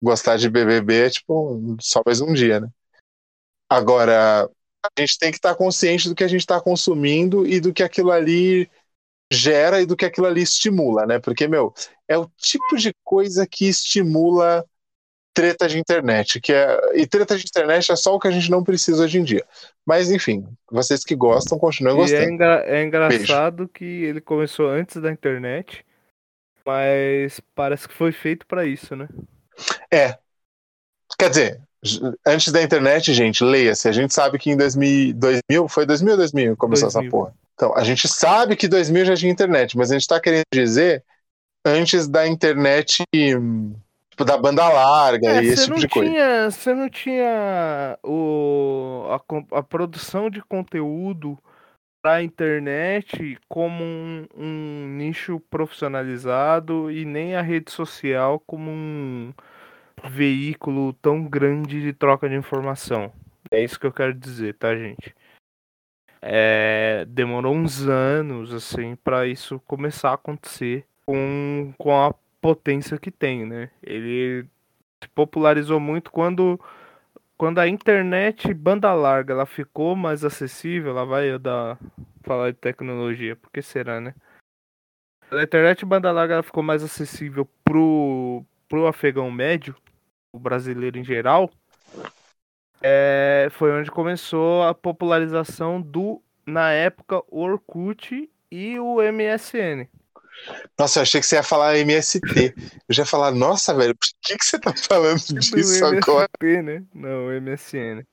Gostar 0.02 0.38
de 0.38 0.50
BBB 0.50 1.06
é 1.06 1.10
tipo 1.10 1.76
só 1.80 2.02
mais 2.04 2.20
um 2.20 2.32
dia, 2.32 2.58
né? 2.58 2.68
Agora, 3.68 4.50
a 4.82 5.00
gente 5.00 5.18
tem 5.20 5.30
que 5.30 5.36
estar 5.38 5.54
consciente 5.54 6.08
do 6.08 6.16
que 6.16 6.24
a 6.24 6.28
gente 6.28 6.40
está 6.40 6.60
consumindo 6.60 7.46
e 7.46 7.60
do 7.60 7.72
que 7.72 7.84
aquilo 7.84 8.10
ali 8.10 8.68
gera 9.32 9.80
e 9.80 9.86
do 9.86 9.96
que 9.96 10.04
aquilo 10.04 10.26
ali 10.26 10.42
estimula, 10.42 11.06
né? 11.06 11.18
Porque, 11.18 11.46
meu, 11.46 11.72
é 12.08 12.18
o 12.18 12.30
tipo 12.36 12.76
de 12.76 12.92
coisa 13.04 13.46
que 13.46 13.68
estimula 13.68 14.64
treta 15.32 15.68
de 15.68 15.78
internet, 15.78 16.40
que 16.40 16.52
é 16.52 16.78
e 16.94 17.06
treta 17.06 17.36
de 17.36 17.44
internet 17.44 17.90
é 17.92 17.96
só 17.96 18.14
o 18.14 18.18
que 18.18 18.28
a 18.28 18.30
gente 18.30 18.50
não 18.50 18.64
precisa 18.64 19.04
hoje 19.04 19.18
em 19.18 19.24
dia. 19.24 19.44
Mas 19.86 20.10
enfim, 20.10 20.44
vocês 20.70 21.04
que 21.04 21.14
gostam, 21.14 21.58
continuem 21.58 21.96
gostando. 21.96 22.22
É, 22.22 22.30
engra 22.30 22.64
é 22.66 22.82
engraçado 22.82 23.56
Beijo. 23.56 23.70
que 23.72 23.84
ele 23.84 24.20
começou 24.20 24.68
antes 24.68 25.00
da 25.00 25.10
internet, 25.10 25.84
mas 26.66 27.40
parece 27.54 27.88
que 27.88 27.94
foi 27.94 28.12
feito 28.12 28.46
para 28.46 28.66
isso, 28.66 28.96
né? 28.96 29.08
É. 29.90 30.18
Quer 31.18 31.30
dizer, 31.30 31.62
Antes 32.26 32.52
da 32.52 32.62
internet, 32.62 33.12
gente, 33.14 33.42
leia-se. 33.42 33.88
A 33.88 33.92
gente 33.92 34.12
sabe 34.12 34.38
que 34.38 34.50
em 34.50 34.56
2000, 34.56 35.14
2000 35.14 35.68
foi 35.68 35.86
2000 35.86 36.12
ou 36.12 36.16
2000 36.18 36.56
começou 36.56 36.88
2000. 36.88 37.00
essa 37.00 37.10
porra? 37.10 37.34
Então, 37.54 37.74
a 37.76 37.84
gente 37.84 38.06
sabe 38.08 38.56
que 38.56 38.68
2000 38.68 39.04
já 39.04 39.16
tinha 39.16 39.32
internet, 39.32 39.76
mas 39.76 39.90
a 39.90 39.94
gente 39.94 40.06
tá 40.06 40.20
querendo 40.20 40.44
dizer 40.52 41.04
antes 41.64 42.08
da 42.08 42.26
internet 42.26 43.02
tipo, 43.12 44.24
da 44.24 44.36
banda 44.36 44.68
larga 44.68 45.28
é, 45.28 45.42
e 45.42 45.48
esse 45.48 45.64
tipo 45.64 45.78
de 45.78 45.88
coisa. 45.88 46.50
Você 46.50 46.74
não 46.74 46.88
tinha 46.88 47.98
o, 48.02 49.06
a, 49.08 49.58
a 49.58 49.62
produção 49.62 50.30
de 50.30 50.42
conteúdo 50.42 51.38
para 52.02 52.14
a 52.14 52.22
internet 52.22 53.38
como 53.48 53.84
um, 53.84 54.26
um 54.34 54.86
nicho 54.96 55.40
profissionalizado 55.50 56.90
e 56.90 57.04
nem 57.04 57.34
a 57.34 57.42
rede 57.42 57.70
social 57.70 58.40
como 58.46 58.70
um 58.70 59.32
veículo 60.08 60.92
tão 60.94 61.24
grande 61.24 61.80
de 61.80 61.92
troca 61.92 62.28
de 62.28 62.34
informação. 62.34 63.12
É 63.50 63.62
isso 63.62 63.78
que 63.78 63.86
eu 63.86 63.92
quero 63.92 64.14
dizer, 64.14 64.54
tá, 64.54 64.74
gente? 64.76 65.14
É, 66.22 67.04
demorou 67.08 67.54
uns 67.54 67.86
anos 67.88 68.52
assim 68.52 68.94
para 68.96 69.26
isso 69.26 69.58
começar 69.60 70.10
a 70.10 70.14
acontecer 70.14 70.86
com, 71.06 71.72
com 71.78 71.92
a 71.92 72.14
potência 72.40 72.98
que 72.98 73.10
tem, 73.10 73.46
né? 73.46 73.70
Ele 73.82 74.46
se 75.02 75.08
popularizou 75.14 75.80
muito 75.80 76.10
quando 76.10 76.60
quando 77.36 77.58
a 77.58 77.66
internet 77.66 78.52
banda 78.52 78.92
larga 78.92 79.32
ela 79.32 79.46
ficou 79.46 79.96
mais 79.96 80.24
acessível, 80.26 80.90
ela 80.90 81.06
vai 81.06 81.38
dar 81.38 81.78
falar 82.22 82.50
de 82.50 82.58
tecnologia, 82.58 83.34
porque 83.34 83.62
será, 83.62 83.98
né? 83.98 84.14
A 85.30 85.42
internet 85.42 85.86
banda 85.86 86.12
larga 86.12 86.34
ela 86.34 86.42
ficou 86.42 86.62
mais 86.62 86.82
acessível 86.82 87.48
pro 87.64 88.44
pro 88.68 88.86
afegão 88.86 89.30
médio, 89.30 89.74
o 90.32 90.38
brasileiro 90.38 90.98
em 90.98 91.04
geral, 91.04 91.50
é, 92.82 93.48
foi 93.52 93.72
onde 93.72 93.90
começou 93.90 94.62
a 94.62 94.74
popularização 94.74 95.80
do, 95.80 96.22
na 96.46 96.72
época, 96.72 97.22
Orkut 97.28 98.30
e 98.50 98.78
o 98.78 98.96
MSN. 99.00 99.88
Nossa, 100.78 100.98
eu 100.98 101.02
achei 101.02 101.20
que 101.20 101.26
você 101.26 101.36
ia 101.36 101.42
falar 101.42 101.76
MST. 101.76 102.54
Eu 102.88 102.94
já 102.94 103.02
ia 103.02 103.06
falar, 103.06 103.30
nossa, 103.32 103.74
velho, 103.74 103.94
por 103.94 104.08
que, 104.22 104.38
que 104.38 104.44
você 104.44 104.58
tá 104.58 104.72
falando 104.74 105.18
disso 105.38 105.84
MST, 105.84 105.84
agora? 105.84 106.28
né? 106.62 106.82
Não, 106.94 107.28
MSN. 107.40 108.04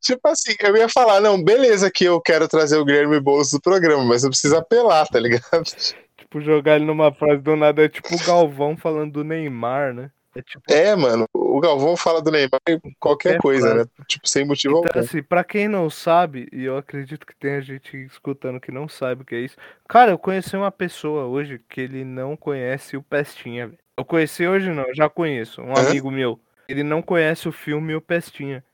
Tipo 0.00 0.28
assim, 0.28 0.54
eu 0.60 0.76
ia 0.76 0.88
falar, 0.88 1.20
não, 1.20 1.42
beleza 1.42 1.90
que 1.90 2.04
eu 2.04 2.20
quero 2.20 2.48
trazer 2.48 2.78
o 2.78 2.84
Guilherme 2.84 3.20
Boulos 3.20 3.50
do 3.50 3.60
programa, 3.60 4.02
mas 4.02 4.24
eu 4.24 4.30
preciso 4.30 4.56
apelar, 4.56 5.06
tá 5.06 5.20
ligado? 5.20 5.62
Tipo, 6.16 6.42
jogar 6.42 6.76
ele 6.76 6.84
numa 6.84 7.12
frase 7.12 7.42
do 7.42 7.56
nada, 7.56 7.82
é 7.82 7.88
tipo 7.88 8.14
o 8.14 8.24
Galvão 8.24 8.76
falando 8.76 9.14
do 9.14 9.24
Neymar, 9.24 9.92
né? 9.92 10.12
É, 10.34 10.42
tipo... 10.42 10.62
é, 10.70 10.94
mano, 10.94 11.24
o 11.34 11.58
Galvão 11.60 11.96
fala 11.96 12.22
do 12.22 12.30
Neymar 12.30 12.60
em 12.68 12.78
qualquer, 12.78 12.90
qualquer 13.00 13.38
coisa, 13.38 13.68
frase. 13.70 13.90
né? 13.98 14.04
Tipo, 14.06 14.28
sem 14.28 14.44
motivo 14.44 14.78
então, 14.78 14.88
algum. 14.94 15.00
assim, 15.00 15.22
pra 15.22 15.42
quem 15.42 15.66
não 15.68 15.90
sabe, 15.90 16.48
e 16.52 16.64
eu 16.64 16.76
acredito 16.76 17.26
que 17.26 17.34
tem 17.34 17.60
gente 17.62 17.96
escutando 18.04 18.60
que 18.60 18.70
não 18.70 18.88
sabe 18.88 19.22
o 19.22 19.24
que 19.24 19.34
é 19.34 19.40
isso. 19.40 19.56
Cara, 19.88 20.12
eu 20.12 20.18
conheci 20.18 20.56
uma 20.56 20.70
pessoa 20.70 21.24
hoje 21.24 21.60
que 21.68 21.80
ele 21.80 22.04
não 22.04 22.36
conhece 22.36 22.96
o 22.96 23.02
Pestinha, 23.02 23.66
velho. 23.66 23.78
Eu 23.98 24.04
conheci 24.04 24.46
hoje 24.46 24.70
não, 24.70 24.84
eu 24.84 24.94
já 24.94 25.08
conheço. 25.10 25.60
Um 25.60 25.76
Hã? 25.76 25.88
amigo 25.88 26.10
meu. 26.10 26.40
Ele 26.68 26.82
não 26.84 27.02
conhece 27.02 27.48
o 27.48 27.52
filme 27.52 27.94
O 27.96 28.00
Pestinha. 28.00 28.64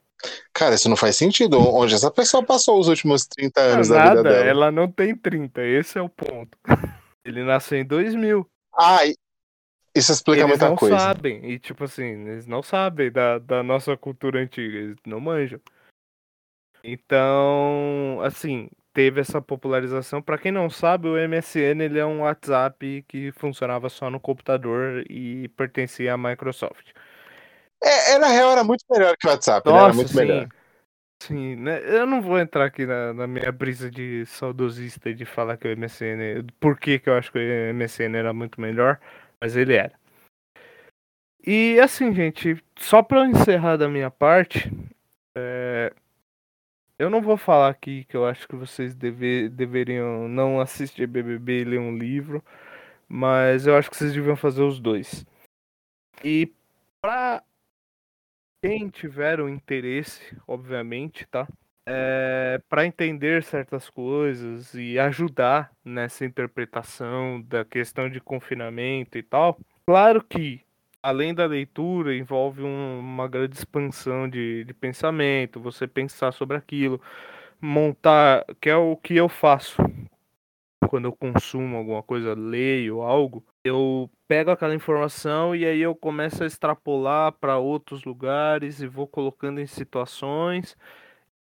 Cara, 0.53 0.75
isso 0.75 0.89
não 0.89 0.97
faz 0.97 1.17
sentido. 1.17 1.59
Onde 1.59 1.95
essa 1.95 2.11
pessoa 2.11 2.43
passou 2.43 2.79
os 2.79 2.89
últimos 2.89 3.27
30 3.27 3.61
Não, 3.67 3.75
anos 3.75 3.89
da 3.89 4.03
vida 4.03 4.15
nada, 4.17 4.23
dela? 4.23 4.45
ela 4.45 4.71
não 4.71 4.91
tem 4.91 5.17
30, 5.17 5.63
esse 5.63 5.99
é 5.99 6.03
o 6.03 6.09
ponto. 6.09 6.57
Ele 7.25 7.43
nasceu 7.43 7.79
em 7.79 7.85
2000. 7.85 8.47
Ah, 8.79 9.05
e- 9.07 9.17
isso 9.97 10.13
explica 10.13 10.43
eles 10.43 10.51
muita 10.51 10.69
não 10.69 10.77
coisa. 10.77 10.99
sabem. 10.99 11.45
E 11.51 11.59
tipo 11.59 11.85
assim, 11.85 12.29
eles 12.29 12.47
não 12.47 12.63
sabem 12.63 13.11
da, 13.11 13.39
da 13.39 13.63
nossa 13.63 13.97
cultura 13.97 14.41
antiga, 14.41 14.77
eles 14.77 14.99
não 15.07 15.21
manjam. 15.21 15.61
Então, 16.85 18.21
assim, 18.23 18.69
teve 18.93 19.21
essa 19.21 19.43
popularização. 19.43 20.23
Pra 20.23 20.39
quem 20.39 20.53
não 20.53 20.71
sabe, 20.71 21.09
o 21.09 21.17
MSN 21.17 21.83
ele 21.83 21.99
é 21.99 22.07
um 22.07 22.21
WhatsApp 22.21 23.05
que 23.09 23.33
funcionava 23.33 23.89
só 23.89 24.09
no 24.11 24.21
computador 24.21 25.05
e 25.11 25.49
pertencia 25.49 26.15
à 26.15 26.17
Microsoft. 26.17 26.93
É, 27.83 28.13
é, 28.13 28.19
na 28.19 28.29
real, 28.29 28.53
era 28.53 28.65
muito 28.65 28.85
melhor 28.91 29.17
que 29.19 29.27
o 29.27 29.31
WhatsApp, 29.31 29.69
né? 29.69 29.75
Era 29.75 29.87
Nossa, 29.87 29.97
muito 29.97 30.11
sim. 30.11 30.17
melhor. 30.17 30.49
Sim, 31.23 31.57
né? 31.57 31.81
Eu 31.85 32.07
não 32.07 32.21
vou 32.21 32.39
entrar 32.39 32.67
aqui 32.67 32.85
na, 32.87 33.13
na 33.13 33.27
minha 33.27 33.51
brisa 33.51 33.91
de 33.91 34.25
saudosista 34.27 35.13
de 35.13 35.25
falar 35.25 35.57
que 35.57 35.67
o 35.67 35.77
MSN. 35.77 36.47
Por 36.61 36.79
que, 36.79 36.99
que 36.99 37.09
eu 37.09 37.15
acho 37.15 37.33
que 37.33 37.39
o 37.39 37.75
MSN 37.75 38.15
era 38.17 38.33
muito 38.33 38.61
melhor, 38.61 39.01
mas 39.47 39.57
ele 39.57 39.75
era. 39.75 39.97
E 41.47 41.79
assim, 41.79 42.13
gente, 42.13 42.61
só 42.77 43.07
eu 43.09 43.25
encerrar 43.25 43.77
da 43.77 43.89
minha 43.89 44.11
parte, 44.11 44.69
é, 45.37 45.95
eu 46.99 47.09
não 47.09 47.23
vou 47.23 47.37
falar 47.37 47.69
aqui 47.69 48.05
que 48.07 48.17
eu 48.17 48.27
acho 48.27 48.49
que 48.49 48.57
vocês 48.57 48.93
deve, 48.93 49.49
deveriam 49.49 50.27
não 50.27 50.61
assistir 50.61 51.07
BBB 51.07 51.61
e 51.61 51.65
ler 51.65 51.79
um 51.79 51.97
livro, 51.97 52.45
mas 53.09 53.69
eu 53.69 53.77
acho 53.77 53.89
que 53.89 53.97
vocês 53.97 54.13
deviam 54.13 54.35
fazer 54.35 54.65
os 54.65 54.81
dois. 54.81 55.25
E 56.25 56.53
pra 57.01 57.45
quem 58.61 58.89
tiver 58.89 59.39
o 59.39 59.49
interesse, 59.49 60.37
obviamente, 60.45 61.25
tá? 61.29 61.47
É, 61.89 62.61
para 62.69 62.85
entender 62.85 63.45
certas 63.45 63.89
coisas 63.89 64.75
e 64.75 64.99
ajudar 64.99 65.71
nessa 65.85 66.25
interpretação 66.25 67.41
da 67.43 67.65
questão 67.65 68.11
de 68.11 68.21
confinamento 68.21 69.17
e 69.17 69.23
tal. 69.23 69.57
Claro 69.87 70.21
que, 70.25 70.63
além 71.01 71.33
da 71.33 71.47
leitura, 71.47 72.17
envolve 72.17 72.63
um- 72.63 72.99
uma 72.99 73.29
grande 73.29 73.57
expansão 73.57 74.29
de, 74.29 74.65
de 74.65 74.75
pensamento, 74.75 75.61
você 75.61 75.87
pensar 75.87 76.33
sobre 76.33 76.57
aquilo, 76.57 77.01
montar, 77.61 78.45
que 78.61 78.69
é 78.69 78.77
o 78.77 78.97
que 78.97 79.15
eu 79.17 79.29
faço 79.29 79.77
quando 80.89 81.07
eu 81.07 81.13
consumo 81.17 81.77
alguma 81.77 82.03
coisa, 82.03 82.35
leio 82.35 83.03
algo, 83.03 83.45
eu 83.65 84.11
pego 84.29 84.51
aquela 84.51 84.75
informação 84.75 85.55
e 85.55 85.65
aí 85.65 85.81
eu 85.81 85.95
começo 85.95 86.43
a 86.43 86.47
extrapolar 86.47 87.33
para 87.33 87.59
outros 87.59 88.05
lugares 88.05 88.81
e 88.81 88.87
vou 88.87 89.07
colocando 89.07 89.61
em 89.61 89.67
situações 89.67 90.77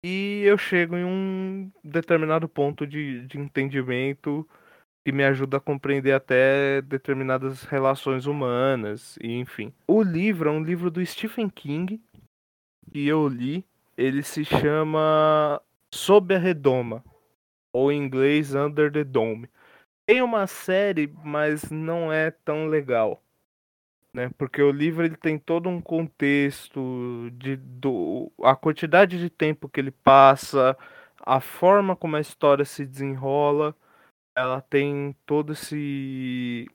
e 0.03 0.41
eu 0.45 0.57
chego 0.57 0.95
em 0.95 1.03
um 1.03 1.71
determinado 1.83 2.47
ponto 2.47 2.87
de, 2.87 3.25
de 3.27 3.37
entendimento 3.37 4.47
que 5.05 5.11
me 5.11 5.23
ajuda 5.23 5.57
a 5.57 5.61
compreender 5.61 6.13
até 6.13 6.81
determinadas 6.81 7.63
relações 7.63 8.25
humanas 8.25 9.17
e 9.21 9.33
enfim. 9.33 9.73
O 9.87 10.01
livro 10.01 10.49
é 10.49 10.51
um 10.51 10.63
livro 10.63 10.89
do 10.91 11.05
Stephen 11.05 11.49
King 11.49 12.01
que 12.91 13.07
eu 13.07 13.27
li, 13.27 13.65
ele 13.97 14.23
se 14.23 14.43
chama 14.43 15.61
Sob 15.93 16.33
a 16.33 16.37
Redoma 16.37 17.03
ou 17.73 17.91
em 17.91 18.01
inglês 18.01 18.55
Under 18.55 18.91
the 18.91 19.03
Dome. 19.03 19.49
Tem 20.07 20.21
uma 20.21 20.47
série, 20.47 21.07
mas 21.23 21.69
não 21.69 22.11
é 22.11 22.31
tão 22.31 22.67
legal, 22.67 23.21
né? 24.13 24.29
Porque 24.37 24.61
o 24.61 24.71
livro 24.71 25.05
ele 25.05 25.15
tem 25.15 25.37
todo 25.37 25.69
um 25.69 25.81
contexto 25.81 27.29
de 27.33 27.55
do, 27.55 28.31
a 28.43 28.55
quantidade 28.55 29.19
de 29.19 29.29
tempo 29.29 29.69
que 29.69 29.79
ele 29.79 29.91
passa, 29.91 30.77
a 31.21 31.39
forma 31.39 31.95
como 31.95 32.15
a 32.15 32.21
história 32.21 32.65
se 32.65 32.85
desenrola, 32.85 33.75
ela 34.35 34.61
tem 34.61 35.15
todo 35.25 35.53
esse 35.53 36.67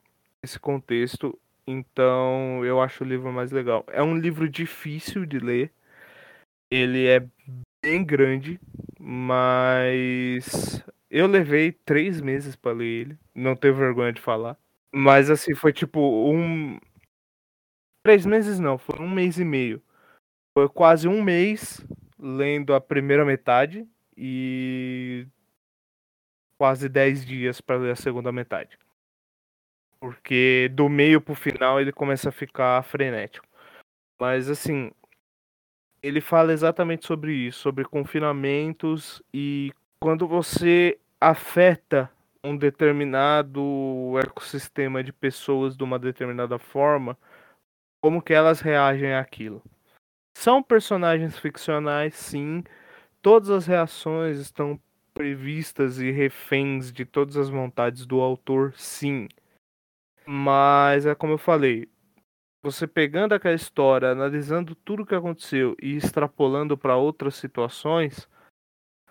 esse 0.42 0.58
contexto. 0.60 1.38
Então, 1.66 2.64
eu 2.64 2.80
acho 2.80 3.04
o 3.04 3.06
livro 3.06 3.32
mais 3.32 3.50
legal. 3.50 3.84
É 3.88 4.02
um 4.02 4.16
livro 4.16 4.48
difícil 4.48 5.24
de 5.24 5.38
ler. 5.38 5.72
Ele 6.70 7.06
é 7.06 7.26
bem 7.82 8.04
grande, 8.04 8.60
mas 8.98 10.84
eu 11.10 11.26
levei 11.26 11.72
três 11.72 12.20
meses 12.20 12.56
pra 12.56 12.72
ler 12.72 12.86
ele. 12.86 13.18
Não 13.34 13.56
tenho 13.56 13.74
vergonha 13.74 14.12
de 14.12 14.20
falar. 14.20 14.56
Mas 14.92 15.30
assim, 15.30 15.54
foi 15.54 15.72
tipo 15.72 16.00
um. 16.00 16.78
Três 18.04 18.26
meses 18.26 18.60
não, 18.60 18.76
foi 18.76 19.00
um 19.00 19.08
mês 19.08 19.38
e 19.38 19.44
meio. 19.44 19.82
Foi 20.52 20.68
quase 20.68 21.08
um 21.08 21.22
mês 21.22 21.84
lendo 22.18 22.74
a 22.74 22.80
primeira 22.80 23.24
metade 23.24 23.88
e 24.14 25.26
quase 26.58 26.86
dez 26.86 27.24
dias 27.24 27.62
pra 27.62 27.76
ler 27.76 27.92
a 27.92 27.96
segunda 27.96 28.30
metade. 28.30 28.78
Porque 29.98 30.70
do 30.74 30.86
meio 30.86 31.18
pro 31.18 31.34
final 31.34 31.80
ele 31.80 31.92
começa 31.92 32.28
a 32.28 32.32
ficar 32.32 32.84
frenético. 32.84 33.46
Mas 34.20 34.50
assim, 34.50 34.92
ele 36.02 36.20
fala 36.20 36.52
exatamente 36.52 37.06
sobre 37.06 37.32
isso, 37.32 37.60
sobre 37.60 37.86
confinamentos 37.86 39.22
e 39.32 39.72
quando 39.98 40.28
você 40.28 40.98
afeta 41.18 42.10
um 42.44 42.54
determinado 42.54 44.18
ecossistema 44.22 45.02
de 45.02 45.10
pessoas 45.10 45.74
de 45.74 45.82
uma 45.82 45.98
determinada 45.98 46.58
forma, 46.58 47.16
como 48.04 48.20
que 48.20 48.34
elas 48.34 48.60
reagem 48.60 49.14
àquilo. 49.14 49.62
São 50.36 50.62
personagens 50.62 51.38
ficcionais, 51.38 52.14
sim. 52.14 52.62
Todas 53.22 53.48
as 53.48 53.66
reações 53.66 54.36
estão 54.36 54.78
previstas 55.14 55.98
e 55.98 56.10
reféns 56.10 56.92
de 56.92 57.06
todas 57.06 57.34
as 57.38 57.48
vontades 57.48 58.04
do 58.04 58.20
autor, 58.20 58.74
sim. 58.76 59.26
Mas 60.26 61.06
é 61.06 61.14
como 61.14 61.32
eu 61.32 61.38
falei, 61.38 61.88
você 62.62 62.86
pegando 62.86 63.32
aquela 63.32 63.54
história, 63.54 64.10
analisando 64.10 64.74
tudo 64.74 65.04
o 65.04 65.06
que 65.06 65.14
aconteceu 65.14 65.74
e 65.80 65.96
extrapolando 65.96 66.76
para 66.76 66.96
outras 66.96 67.36
situações, 67.36 68.28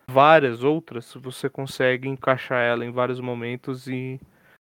várias 0.08 0.64
outras, 0.64 1.12
você 1.16 1.50
consegue 1.50 2.08
encaixar 2.08 2.62
ela 2.62 2.86
em 2.86 2.92
vários 2.92 3.20
momentos 3.20 3.88
e 3.88 4.22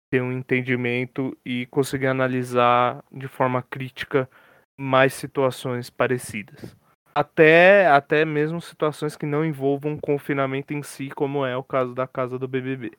ter 0.09 0.21
um 0.21 0.31
entendimento 0.31 1.37
e 1.45 1.65
conseguir 1.67 2.07
analisar 2.07 3.03
de 3.11 3.27
forma 3.27 3.61
crítica 3.61 4.29
mais 4.79 5.13
situações 5.13 5.89
parecidas. 5.89 6.75
Até, 7.13 7.87
até 7.87 8.23
mesmo 8.23 8.61
situações 8.61 9.15
que 9.15 9.25
não 9.25 9.43
envolvam 9.43 9.97
confinamento 9.97 10.73
em 10.73 10.83
si, 10.83 11.09
como 11.09 11.45
é 11.45 11.57
o 11.57 11.63
caso 11.63 11.95
da 11.95 12.07
casa 12.07 12.37
do 12.37 12.47
BBB. 12.47 12.91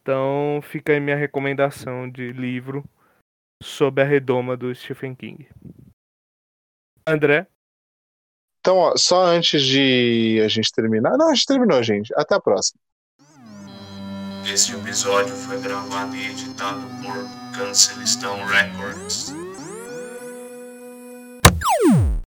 Então 0.00 0.60
fica 0.62 0.92
aí 0.92 1.00
minha 1.00 1.16
recomendação 1.16 2.08
de 2.08 2.32
livro 2.32 2.84
Sob 3.62 4.00
a 4.00 4.04
Redoma 4.04 4.56
do 4.56 4.74
Stephen 4.74 5.14
King. 5.14 5.48
André? 7.06 7.46
Então, 8.60 8.78
ó, 8.78 8.96
só 8.96 9.24
antes 9.24 9.62
de 9.62 10.40
a 10.42 10.48
gente 10.48 10.72
terminar. 10.72 11.18
Não, 11.18 11.30
a 11.30 11.34
gente 11.34 11.46
terminou, 11.46 11.82
gente. 11.82 12.12
Até 12.16 12.34
a 12.34 12.40
próxima. 12.40 12.80
Este 14.46 14.74
episódio 14.74 15.34
foi 15.34 15.58
gravado 15.58 16.14
e 16.14 16.30
editado 16.30 16.82
por 17.02 17.28
Cancelistão 17.56 18.44
Records. 18.46 19.34